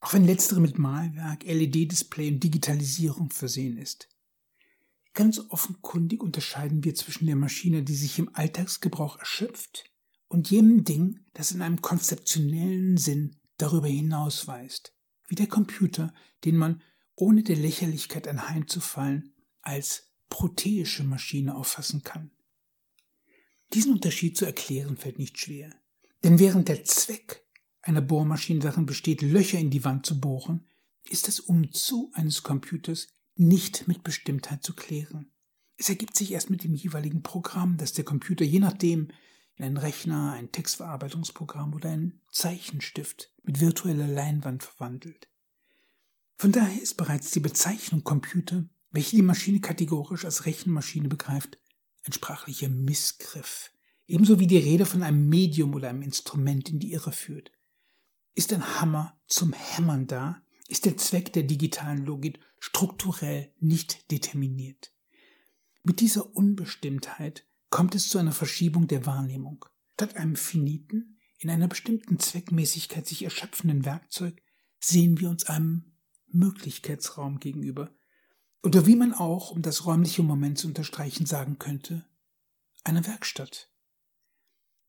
Auch 0.01 0.13
wenn 0.13 0.25
letztere 0.25 0.59
mit 0.59 0.77
Malwerk, 0.77 1.43
LED-Display 1.43 2.29
und 2.29 2.43
Digitalisierung 2.43 3.29
versehen 3.29 3.77
ist. 3.77 4.09
Ganz 5.13 5.39
offenkundig 5.49 6.21
unterscheiden 6.21 6.83
wir 6.83 6.93
zwischen 6.95 7.27
der 7.27 7.37
Maschine, 7.37 7.83
die 7.83 7.95
sich 7.95 8.19
im 8.19 8.35
Alltagsgebrauch 8.35 9.17
erschöpft, 9.17 9.89
und 10.27 10.49
jenem 10.49 10.83
Ding, 10.83 11.19
das 11.33 11.51
in 11.51 11.61
einem 11.61 11.81
konzeptionellen 11.81 12.97
Sinn 12.97 13.37
darüber 13.57 13.87
hinausweist, 13.87 14.93
wie 15.27 15.35
der 15.35 15.47
Computer, 15.47 16.13
den 16.43 16.57
man, 16.57 16.81
ohne 17.15 17.43
der 17.43 17.55
Lächerlichkeit 17.55 18.27
anheimzufallen, 18.27 19.33
als 19.61 20.11
proteische 20.29 21.03
Maschine 21.03 21.55
auffassen 21.55 22.03
kann. 22.03 22.31
Diesen 23.73 23.93
Unterschied 23.93 24.37
zu 24.37 24.45
erklären 24.45 24.97
fällt 24.97 25.17
nicht 25.17 25.39
schwer, 25.39 25.73
denn 26.23 26.39
während 26.39 26.67
der 26.67 26.83
Zweck 26.83 27.45
einer 27.81 28.01
Bohrmaschine 28.01 28.59
darin 28.59 28.85
besteht, 28.85 29.21
Löcher 29.21 29.59
in 29.59 29.69
die 29.69 29.85
Wand 29.85 30.05
zu 30.05 30.19
bohren, 30.19 30.67
ist 31.07 31.27
das 31.27 31.39
Umzu 31.39 32.11
eines 32.13 32.43
Computers 32.43 33.07
nicht 33.35 33.87
mit 33.87 34.03
Bestimmtheit 34.03 34.63
zu 34.63 34.73
klären. 34.73 35.31
Es 35.77 35.89
ergibt 35.89 36.15
sich 36.15 36.31
erst 36.31 36.49
mit 36.49 36.63
dem 36.63 36.73
jeweiligen 36.73 37.21
Programm, 37.21 37.77
das 37.77 37.93
der 37.93 38.05
Computer 38.05 38.45
je 38.45 38.59
nachdem, 38.59 39.09
in 39.55 39.65
einen 39.65 39.77
Rechner, 39.77 40.33
ein 40.33 40.51
Textverarbeitungsprogramm 40.51 41.73
oder 41.73 41.89
ein 41.89 42.21
Zeichenstift 42.31 43.31
mit 43.45 43.59
virtueller 43.59 44.07
Leinwand 44.07 44.63
verwandelt. 44.63 45.27
Von 46.37 46.51
daher 46.51 46.81
ist 46.81 46.97
bereits 46.97 47.31
die 47.31 47.39
Bezeichnung 47.39 48.03
Computer, 48.03 48.65
welche 48.91 49.15
die 49.15 49.21
Maschine 49.21 49.61
kategorisch 49.61 50.25
als 50.25 50.45
Rechenmaschine 50.45 51.07
begreift, 51.07 51.59
ein 52.05 52.13
sprachlicher 52.13 52.69
Missgriff, 52.69 53.71
ebenso 54.07 54.39
wie 54.39 54.47
die 54.47 54.57
Rede 54.57 54.85
von 54.85 55.03
einem 55.03 55.27
Medium 55.29 55.73
oder 55.73 55.89
einem 55.89 56.01
Instrument 56.01 56.69
in 56.69 56.79
die 56.79 56.91
Irre 56.91 57.11
führt. 57.11 57.51
Ist 58.33 58.53
ein 58.53 58.79
Hammer 58.81 59.17
zum 59.27 59.53
Hämmern 59.53 60.07
da, 60.07 60.41
ist 60.67 60.85
der 60.85 60.97
Zweck 60.97 61.31
der 61.33 61.43
digitalen 61.43 62.05
Logik 62.05 62.39
strukturell 62.59 63.51
nicht 63.59 64.11
determiniert. 64.11 64.91
Mit 65.83 65.99
dieser 65.99 66.35
Unbestimmtheit 66.35 67.45
kommt 67.69 67.95
es 67.95 68.09
zu 68.09 68.17
einer 68.17 68.31
Verschiebung 68.31 68.87
der 68.87 69.05
Wahrnehmung. 69.05 69.65
Statt 69.93 70.15
einem 70.15 70.35
finiten, 70.35 71.14
in 71.39 71.49
einer 71.49 71.67
bestimmten 71.67 72.19
Zweckmäßigkeit 72.19 73.05
sich 73.07 73.23
erschöpfenden 73.23 73.85
Werkzeug 73.85 74.41
sehen 74.79 75.19
wir 75.19 75.29
uns 75.29 75.45
einem 75.45 75.97
Möglichkeitsraum 76.27 77.39
gegenüber. 77.39 77.93
Oder 78.63 78.85
wie 78.85 78.95
man 78.95 79.13
auch, 79.13 79.51
um 79.51 79.61
das 79.61 79.85
räumliche 79.85 80.23
Moment 80.23 80.57
zu 80.57 80.67
unterstreichen, 80.67 81.25
sagen 81.25 81.59
könnte, 81.59 82.05
eine 82.83 83.05
Werkstatt. 83.05 83.71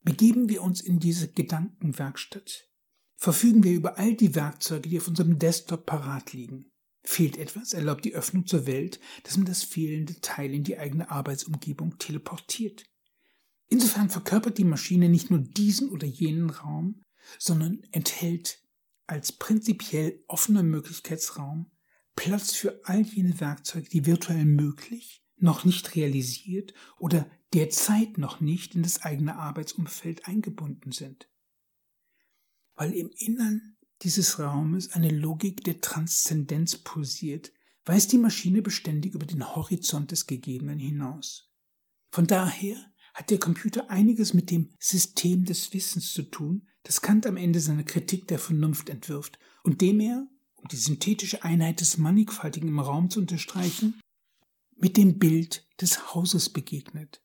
Begeben 0.02 0.48
wir 0.48 0.62
uns 0.62 0.80
in 0.80 1.00
diese 1.00 1.28
Gedankenwerkstatt, 1.28 2.68
verfügen 3.16 3.64
wir 3.64 3.72
über 3.72 3.98
all 3.98 4.14
die 4.14 4.34
Werkzeuge, 4.34 4.88
die 4.88 4.98
auf 4.98 5.08
unserem 5.08 5.38
Desktop 5.38 5.84
parat 5.84 6.32
liegen. 6.32 6.70
Fehlt 7.02 7.36
etwas, 7.36 7.72
erlaubt 7.72 8.04
die 8.04 8.14
Öffnung 8.14 8.46
zur 8.46 8.66
Welt, 8.66 9.00
dass 9.24 9.36
man 9.36 9.46
das 9.46 9.62
fehlende 9.62 10.20
Teil 10.20 10.52
in 10.52 10.64
die 10.64 10.78
eigene 10.78 11.10
Arbeitsumgebung 11.10 11.98
teleportiert. 11.98 12.84
Insofern 13.68 14.10
verkörpert 14.10 14.58
die 14.58 14.64
Maschine 14.64 15.08
nicht 15.08 15.30
nur 15.30 15.40
diesen 15.40 15.90
oder 15.90 16.06
jenen 16.06 16.50
Raum, 16.50 17.02
sondern 17.38 17.82
enthält 17.90 18.62
als 19.06 19.32
prinzipiell 19.32 20.22
offener 20.28 20.62
Möglichkeitsraum 20.62 21.70
Platz 22.14 22.52
für 22.54 22.80
all 22.84 23.02
jene 23.02 23.38
Werkzeuge, 23.40 23.88
die 23.88 24.06
virtuell 24.06 24.46
möglich, 24.46 25.22
noch 25.36 25.64
nicht 25.64 25.94
realisiert 25.94 26.72
oder 26.98 27.30
derzeit 27.52 28.18
noch 28.18 28.40
nicht 28.40 28.74
in 28.74 28.82
das 28.82 29.02
eigene 29.02 29.36
Arbeitsumfeld 29.36 30.26
eingebunden 30.26 30.92
sind. 30.92 31.28
Weil 32.74 32.92
im 32.92 33.10
Innern 33.16 33.76
dieses 34.02 34.38
Raumes 34.38 34.92
eine 34.92 35.10
Logik 35.10 35.62
der 35.64 35.80
Transzendenz 35.80 36.76
pulsiert, 36.78 37.52
weist 37.84 38.12
die 38.12 38.18
Maschine 38.18 38.62
beständig 38.62 39.14
über 39.14 39.26
den 39.26 39.54
Horizont 39.54 40.10
des 40.10 40.26
Gegebenen 40.26 40.78
hinaus. 40.78 41.50
Von 42.10 42.26
daher 42.26 42.76
hat 43.16 43.30
der 43.30 43.38
Computer 43.38 43.88
einiges 43.88 44.34
mit 44.34 44.50
dem 44.50 44.68
System 44.78 45.46
des 45.46 45.72
Wissens 45.72 46.12
zu 46.12 46.22
tun, 46.22 46.68
das 46.82 47.00
Kant 47.00 47.24
am 47.24 47.38
Ende 47.38 47.60
seiner 47.60 47.82
Kritik 47.82 48.28
der 48.28 48.38
Vernunft 48.38 48.90
entwirft 48.90 49.38
und 49.62 49.80
dem 49.80 50.00
er, 50.00 50.28
um 50.56 50.68
die 50.68 50.76
synthetische 50.76 51.42
Einheit 51.42 51.80
des 51.80 51.96
Mannigfaltigen 51.96 52.68
im 52.68 52.78
Raum 52.78 53.08
zu 53.08 53.20
unterstreichen, 53.20 53.98
mit 54.76 54.98
dem 54.98 55.18
Bild 55.18 55.66
des 55.80 56.14
Hauses 56.14 56.50
begegnet. 56.50 57.22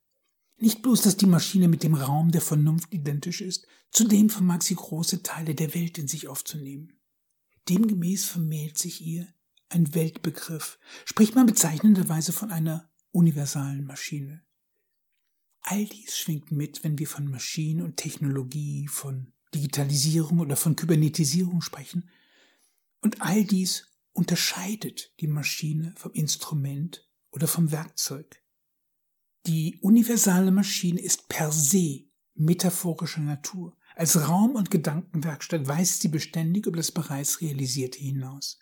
Nicht 0.56 0.82
bloß, 0.82 1.01
dass 1.01 1.17
die 1.17 1.25
Maschine 1.25 1.67
mit 1.67 1.84
dem 1.84 1.95
Raum 1.95 2.32
der 2.32 2.39
Vernunft 2.39 2.93
identisch 2.93 3.41
ist, 3.41 3.67
zudem 3.91 4.30
vermag 4.30 4.62
sie 4.62 4.75
große 4.75 5.23
Teile 5.23 5.56
der 5.56 5.75
Welt 5.75 5.97
in 5.97 6.08
sich 6.08 6.30
aufzunehmen. 6.30 7.01
Demgemäß 7.67 8.23
vermählt 8.23 8.77
sich 8.77 9.01
ihr 9.06 9.27
ein 9.67 9.93
Weltbegriff, 9.93 10.80
spricht 11.04 11.36
man 11.36 11.47
bezeichnenderweise 11.47 12.32
von 12.32 12.49
einer 12.49 12.89
universalen 13.12 13.84
Maschine. 13.86 14.41
All 15.62 15.86
dies 15.86 16.17
schwingt 16.17 16.52
mit, 16.52 16.84
wenn 16.84 16.97
wir 16.97 17.08
von 17.08 17.28
Maschine 17.28 17.84
und 17.84 17.97
Technologie, 17.97 18.88
von 18.88 19.32
Digitalisierung 19.54 20.39
oder 20.39 20.56
von 20.56 20.76
Kybernetisierung 20.76 21.62
sprechen. 21.62 22.10
Und 23.02 23.21
all 23.21 23.43
dies 23.43 23.88
unterscheidet 24.13 25.13
die 25.19 25.28
Maschine 25.28 25.93
vom 25.97 26.12
Instrument 26.13 27.08
oder 27.32 27.47
vom 27.47 27.71
Werkzeug. 27.71 28.41
Die 29.47 29.78
universale 29.82 30.52
Maschine 30.52 31.02
ist 31.02 31.28
per 31.28 31.52
se 31.52 32.06
metaphorischer 32.36 33.21
Natur. 33.21 33.76
Als 33.95 34.28
Raum- 34.28 34.56
und 34.56 34.71
Gedankenwerkstatt 34.71 35.67
weist 35.67 36.02
sie 36.02 36.08
beständig 36.08 36.65
über 36.65 36.78
das 36.78 36.91
bereits 36.91 37.41
Realisierte 37.41 38.00
hinaus. 38.00 38.60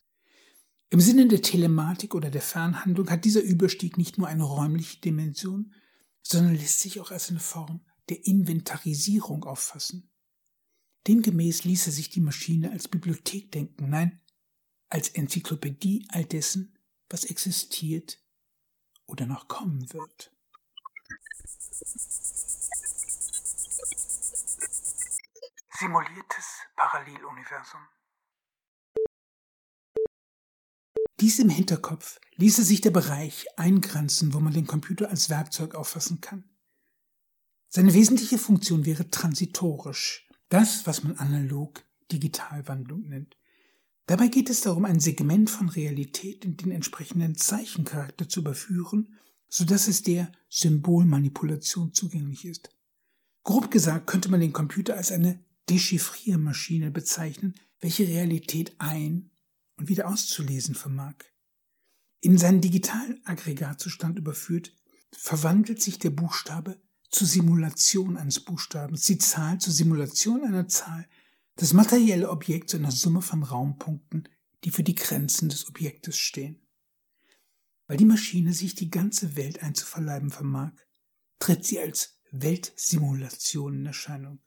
Im 0.89 0.99
Sinne 0.99 1.27
der 1.27 1.41
Telematik 1.41 2.15
oder 2.15 2.31
der 2.31 2.41
Fernhandlung 2.41 3.09
hat 3.09 3.25
dieser 3.25 3.41
Überstieg 3.41 3.97
nicht 3.97 4.17
nur 4.17 4.27
eine 4.27 4.43
räumliche 4.43 4.99
Dimension, 5.01 5.73
sondern 6.21 6.55
lässt 6.55 6.79
sich 6.79 6.99
auch 6.99 7.11
als 7.11 7.29
eine 7.29 7.39
Form 7.39 7.85
der 8.09 8.25
Inventarisierung 8.25 9.43
auffassen. 9.45 10.11
Demgemäß 11.07 11.63
ließe 11.63 11.91
sich 11.91 12.09
die 12.09 12.21
Maschine 12.21 12.71
als 12.71 12.87
Bibliothek 12.87 13.51
denken, 13.51 13.89
nein, 13.89 14.21
als 14.89 15.09
Enzyklopädie 15.09 16.07
all 16.09 16.25
dessen, 16.25 16.77
was 17.09 17.23
existiert 17.23 18.21
oder 19.05 19.25
noch 19.25 19.47
kommen 19.47 19.91
wird. 19.93 20.31
Simuliertes 25.79 26.45
Paralleluniversum. 26.75 27.81
Dies 31.19 31.37
im 31.39 31.49
Hinterkopf 31.49 32.19
ließe 32.37 32.63
sich 32.63 32.79
der 32.79 32.91
Bereich 32.91 33.45
eingrenzen, 33.57 34.33
wo 34.33 34.39
man 34.39 34.53
den 34.53 34.67
Computer 34.67 35.09
als 35.09 35.29
Werkzeug 35.29 35.75
auffassen 35.75 36.21
kann. 36.21 36.45
Seine 37.67 37.93
wesentliche 37.93 38.37
Funktion 38.37 38.85
wäre 38.85 39.09
transitorisch, 39.09 40.29
das, 40.47 40.87
was 40.87 41.03
man 41.03 41.17
analog 41.17 41.83
Digitalwandlung 42.11 43.09
nennt. 43.09 43.35
Dabei 44.05 44.27
geht 44.27 44.49
es 44.49 44.61
darum, 44.61 44.85
ein 44.85 45.01
Segment 45.01 45.49
von 45.49 45.69
Realität 45.69 46.45
in 46.45 46.55
den 46.55 46.71
entsprechenden 46.71 47.35
Zeichencharakter 47.35 48.27
zu 48.29 48.39
überführen, 48.39 49.19
so 49.49 49.65
dass 49.65 49.87
es 49.87 50.01
der 50.01 50.31
Symbolmanipulation 50.47 51.93
zugänglich 51.93 52.45
ist. 52.45 52.69
Grob 53.43 53.69
gesagt 53.69 54.07
könnte 54.07 54.29
man 54.29 54.39
den 54.39 54.53
Computer 54.53 54.95
als 54.95 55.11
eine 55.11 55.43
Dechiffriermaschine 55.69 56.91
bezeichnen, 56.91 57.55
welche 57.81 58.07
Realität 58.07 58.73
ein- 58.79 59.31
und 59.79 59.87
wieder 59.87 60.07
auszulesen 60.07 60.75
vermag. 60.75 61.15
In 62.19 62.37
seinen 62.37 62.61
digitalen 62.61 63.21
Aggregatzustand 63.25 64.19
überführt, 64.19 64.75
verwandelt 65.11 65.81
sich 65.81 65.97
der 65.99 66.09
Buchstabe 66.09 66.81
zur 67.09 67.27
Simulation 67.27 68.17
eines 68.17 68.41
Buchstabens, 68.41 69.03
die 69.05 69.17
Zahl 69.17 69.59
zur 69.59 69.73
Simulation 69.73 70.43
einer 70.43 70.67
Zahl, 70.67 71.07
das 71.55 71.73
materielle 71.73 72.29
Objekt 72.29 72.69
zu 72.69 72.77
einer 72.77 72.91
Summe 72.91 73.21
von 73.21 73.41
Raumpunkten, 73.41 74.27
die 74.63 74.71
für 74.71 74.83
die 74.83 74.95
Grenzen 74.95 75.49
des 75.49 75.67
Objektes 75.67 76.17
stehen. 76.17 76.61
Weil 77.87 77.97
die 77.97 78.05
Maschine 78.05 78.53
sich 78.53 78.75
die 78.75 78.91
ganze 78.91 79.35
Welt 79.35 79.63
einzuverleiben 79.63 80.29
vermag, 80.29 80.73
tritt 81.39 81.65
sie 81.65 81.79
als 81.79 82.19
Weltsimulation 82.31 83.75
in 83.75 83.85
Erscheinung. 83.87 84.41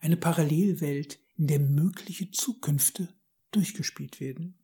Eine 0.00 0.16
Parallelwelt, 0.16 1.20
in 1.36 1.48
der 1.48 1.58
mögliche 1.58 2.30
Zukünfte 2.30 3.12
durchgespielt 3.50 4.20
werden. 4.20 4.63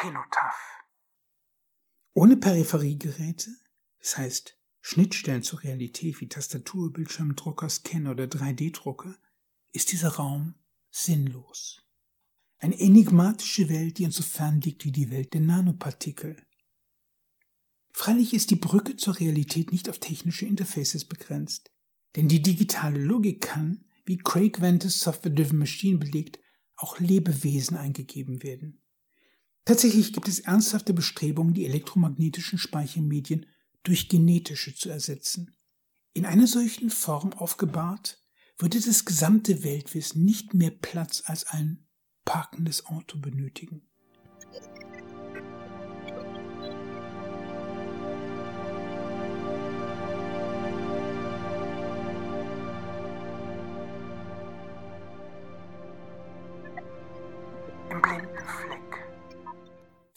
Kenotaph. 0.00 0.80
Ohne 2.14 2.38
Peripheriegeräte, 2.38 3.50
das 3.98 4.16
heißt 4.16 4.56
Schnittstellen 4.80 5.42
zur 5.42 5.62
Realität 5.62 6.22
wie 6.22 6.28
Tastatur, 6.28 6.90
Bildschirmdrucker, 6.90 7.68
Scanner 7.68 8.12
oder 8.12 8.24
3D-Drucker, 8.24 9.14
ist 9.72 9.92
dieser 9.92 10.14
Raum 10.14 10.54
sinnlos. 10.90 11.86
Eine 12.56 12.80
enigmatische 12.80 13.68
Welt, 13.68 13.98
die 13.98 14.04
insofern 14.04 14.62
liegt 14.62 14.86
wie 14.86 14.92
die 14.92 15.10
Welt 15.10 15.34
der 15.34 15.42
Nanopartikel. 15.42 16.46
Freilich 17.92 18.32
ist 18.32 18.50
die 18.50 18.56
Brücke 18.56 18.96
zur 18.96 19.20
Realität 19.20 19.70
nicht 19.70 19.90
auf 19.90 19.98
technische 19.98 20.46
Interfaces 20.46 21.04
begrenzt, 21.04 21.70
denn 22.16 22.26
die 22.26 22.40
digitale 22.40 22.98
Logik 22.98 23.42
kann, 23.42 23.84
wie 24.06 24.16
Craig 24.16 24.62
Ventus 24.62 25.00
Software-Driven 25.00 25.58
Machine 25.58 25.98
belegt, 25.98 26.38
auch 26.76 26.98
Lebewesen 27.00 27.76
eingegeben 27.76 28.42
werden. 28.42 28.79
Tatsächlich 29.64 30.12
gibt 30.12 30.28
es 30.28 30.40
ernsthafte 30.40 30.92
Bestrebungen, 30.92 31.54
die 31.54 31.66
elektromagnetischen 31.66 32.58
Speichermedien 32.58 33.46
durch 33.82 34.08
genetische 34.08 34.74
zu 34.74 34.90
ersetzen. 34.90 35.54
In 36.12 36.26
einer 36.26 36.46
solchen 36.46 36.90
Form 36.90 37.32
aufgebahrt, 37.32 38.20
würde 38.58 38.80
das 38.80 39.04
gesamte 39.04 39.62
Weltwissen 39.64 40.24
nicht 40.24 40.54
mehr 40.54 40.70
Platz 40.70 41.22
als 41.24 41.46
ein 41.46 41.86
parkendes 42.24 42.86
Auto 42.86 43.18
benötigen. 43.18 43.88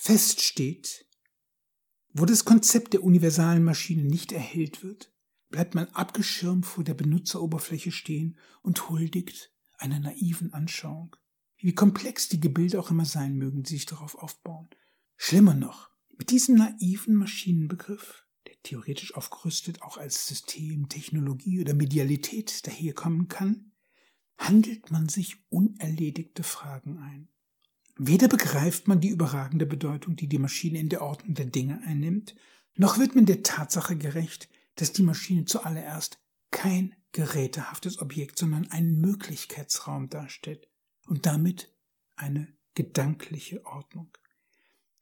Fest 0.06 0.42
steht, 0.42 1.06
wo 2.10 2.26
das 2.26 2.44
Konzept 2.44 2.92
der 2.92 3.06
universalen 3.06 3.64
Maschine 3.64 4.04
nicht 4.04 4.34
erhellt 4.34 4.84
wird, 4.84 5.14
bleibt 5.48 5.76
man 5.76 5.88
abgeschirmt 5.94 6.66
vor 6.66 6.84
der 6.84 6.94
Benutzeroberfläche 6.94 7.94
stehen 7.94 8.38
und 8.62 8.90
huldigt 8.90 9.54
einer 9.78 10.02
naiven 10.02 10.52
Anschauung. 10.52 11.16
Wie 11.56 11.74
komplex 11.74 12.28
die 12.28 12.42
Gebilde 12.42 12.82
auch 12.82 12.92
immer 12.92 13.06
sein 13.06 13.38
mögen, 13.38 13.64
die 13.64 13.70
sich 13.70 13.86
darauf 13.86 14.16
aufbauen. 14.16 14.68
Schlimmer 15.16 15.54
noch, 15.54 15.90
mit 16.18 16.32
diesem 16.32 16.56
naiven 16.56 17.16
Maschinenbegriff, 17.16 18.26
der 18.46 18.62
theoretisch 18.62 19.16
aufgerüstet 19.16 19.84
auch 19.84 19.96
als 19.96 20.28
System, 20.28 20.90
Technologie 20.90 21.62
oder 21.62 21.76
Medialität 21.76 22.68
daherkommen 22.68 23.30
kann, 23.30 23.72
handelt 24.38 24.92
man 24.92 25.08
sich 25.08 25.38
unerledigte 25.48 26.44
Fragen 26.44 26.98
ein. 26.98 27.30
Weder 27.96 28.28
begreift 28.28 28.88
man 28.88 29.02
die 29.02 29.10
überragende 29.10 29.66
Bedeutung, 29.66 30.16
die 30.16 30.28
die 30.28 30.40
Maschine 30.40 30.80
in 30.80 30.90
der 30.90 31.02
Ordnung 31.02 31.36
der 31.36 31.46
Dinge 31.46 31.82
einnimmt, 31.86 32.36
noch 32.76 32.98
wird 32.98 33.16
man 33.16 33.26
der 33.26 33.44
Tatsache 33.44 33.96
gerecht, 33.96 34.50
dass 34.76 34.94
die 34.94 35.04
Maschine 35.04 35.46
zuallererst 35.46 36.20
kein 36.50 36.96
gerätehaftes 37.12 38.00
Objekt, 38.00 38.40
sondern 38.40 38.70
einen 38.72 39.00
Möglichkeitsraum 39.00 40.10
darstellt 40.10 40.68
und 41.06 41.26
damit 41.28 41.72
eine 42.16 42.48
gedankliche 42.74 43.64
Ordnung. 43.66 44.12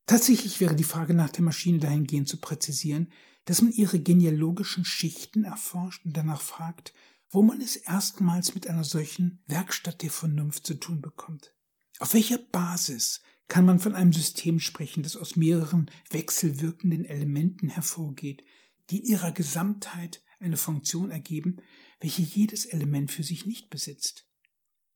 Tatsächlich 0.05 0.59
wäre 0.59 0.75
die 0.75 0.83
Frage 0.83 1.13
nach 1.13 1.29
der 1.29 1.43
Maschine 1.43 1.79
dahingehend 1.79 2.27
zu 2.27 2.37
präzisieren, 2.41 3.11
dass 3.45 3.61
man 3.61 3.71
ihre 3.71 3.99
genealogischen 3.99 4.83
Schichten 4.83 5.45
erforscht 5.45 6.05
und 6.05 6.17
danach 6.17 6.41
fragt, 6.41 6.93
wo 7.29 7.41
man 7.41 7.61
es 7.61 7.77
erstmals 7.77 8.53
mit 8.53 8.67
einer 8.67 8.83
solchen 8.83 9.41
Werkstatt 9.47 10.01
der 10.01 10.11
Vernunft 10.11 10.67
zu 10.67 10.73
tun 10.73 11.01
bekommt. 11.01 11.53
Auf 12.01 12.15
welcher 12.15 12.39
Basis 12.39 13.21
kann 13.47 13.63
man 13.63 13.79
von 13.79 13.93
einem 13.93 14.11
System 14.11 14.59
sprechen, 14.59 15.03
das 15.03 15.15
aus 15.15 15.35
mehreren 15.35 15.91
wechselwirkenden 16.09 17.05
Elementen 17.05 17.69
hervorgeht, 17.69 18.43
die 18.89 19.01
in 19.01 19.05
ihrer 19.05 19.31
Gesamtheit 19.31 20.23
eine 20.39 20.57
Funktion 20.57 21.11
ergeben, 21.11 21.57
welche 21.99 22.23
jedes 22.23 22.65
Element 22.65 23.11
für 23.11 23.21
sich 23.21 23.45
nicht 23.45 23.69
besitzt? 23.69 24.27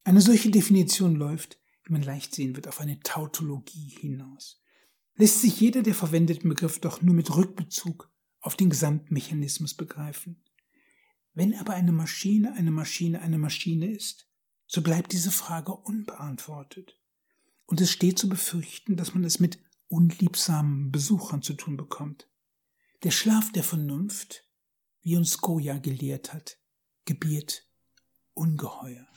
Eine 0.03 0.19
solche 0.19 0.49
Definition 0.49 1.15
läuft, 1.15 1.59
wie 1.83 1.93
man 1.93 2.01
leicht 2.01 2.33
sehen 2.33 2.55
wird, 2.55 2.67
auf 2.67 2.79
eine 2.79 2.99
Tautologie 3.01 3.95
hinaus. 4.01 4.59
Lässt 5.13 5.41
sich 5.41 5.61
jeder 5.61 5.83
der 5.83 5.93
verwendeten 5.93 6.49
Begriffe 6.49 6.79
doch 6.79 7.03
nur 7.03 7.13
mit 7.13 7.35
Rückbezug 7.35 8.11
auf 8.41 8.55
den 8.55 8.71
Gesamtmechanismus 8.71 9.75
begreifen. 9.75 10.43
Wenn 11.35 11.53
aber 11.53 11.75
eine 11.75 11.91
Maschine 11.91 12.53
eine 12.53 12.71
Maschine 12.71 13.21
eine 13.21 13.37
Maschine 13.37 13.91
ist, 13.91 14.27
so 14.67 14.81
bleibt 14.81 15.11
diese 15.11 15.31
Frage 15.31 15.73
unbeantwortet. 15.73 16.99
Und 17.65 17.81
es 17.81 17.91
steht 17.91 18.19
zu 18.19 18.29
befürchten, 18.29 18.95
dass 18.95 19.13
man 19.13 19.23
es 19.23 19.39
mit 19.39 19.59
unliebsamen 19.87 20.91
Besuchern 20.91 21.41
zu 21.41 21.53
tun 21.53 21.77
bekommt. 21.77 22.27
Der 23.03 23.11
Schlaf 23.11 23.51
der 23.51 23.63
Vernunft, 23.63 24.43
wie 25.01 25.15
uns 25.15 25.39
Goya 25.39 25.77
gelehrt 25.77 26.33
hat, 26.33 26.57
gebiert 27.05 27.67
Ungeheuer. 28.33 29.07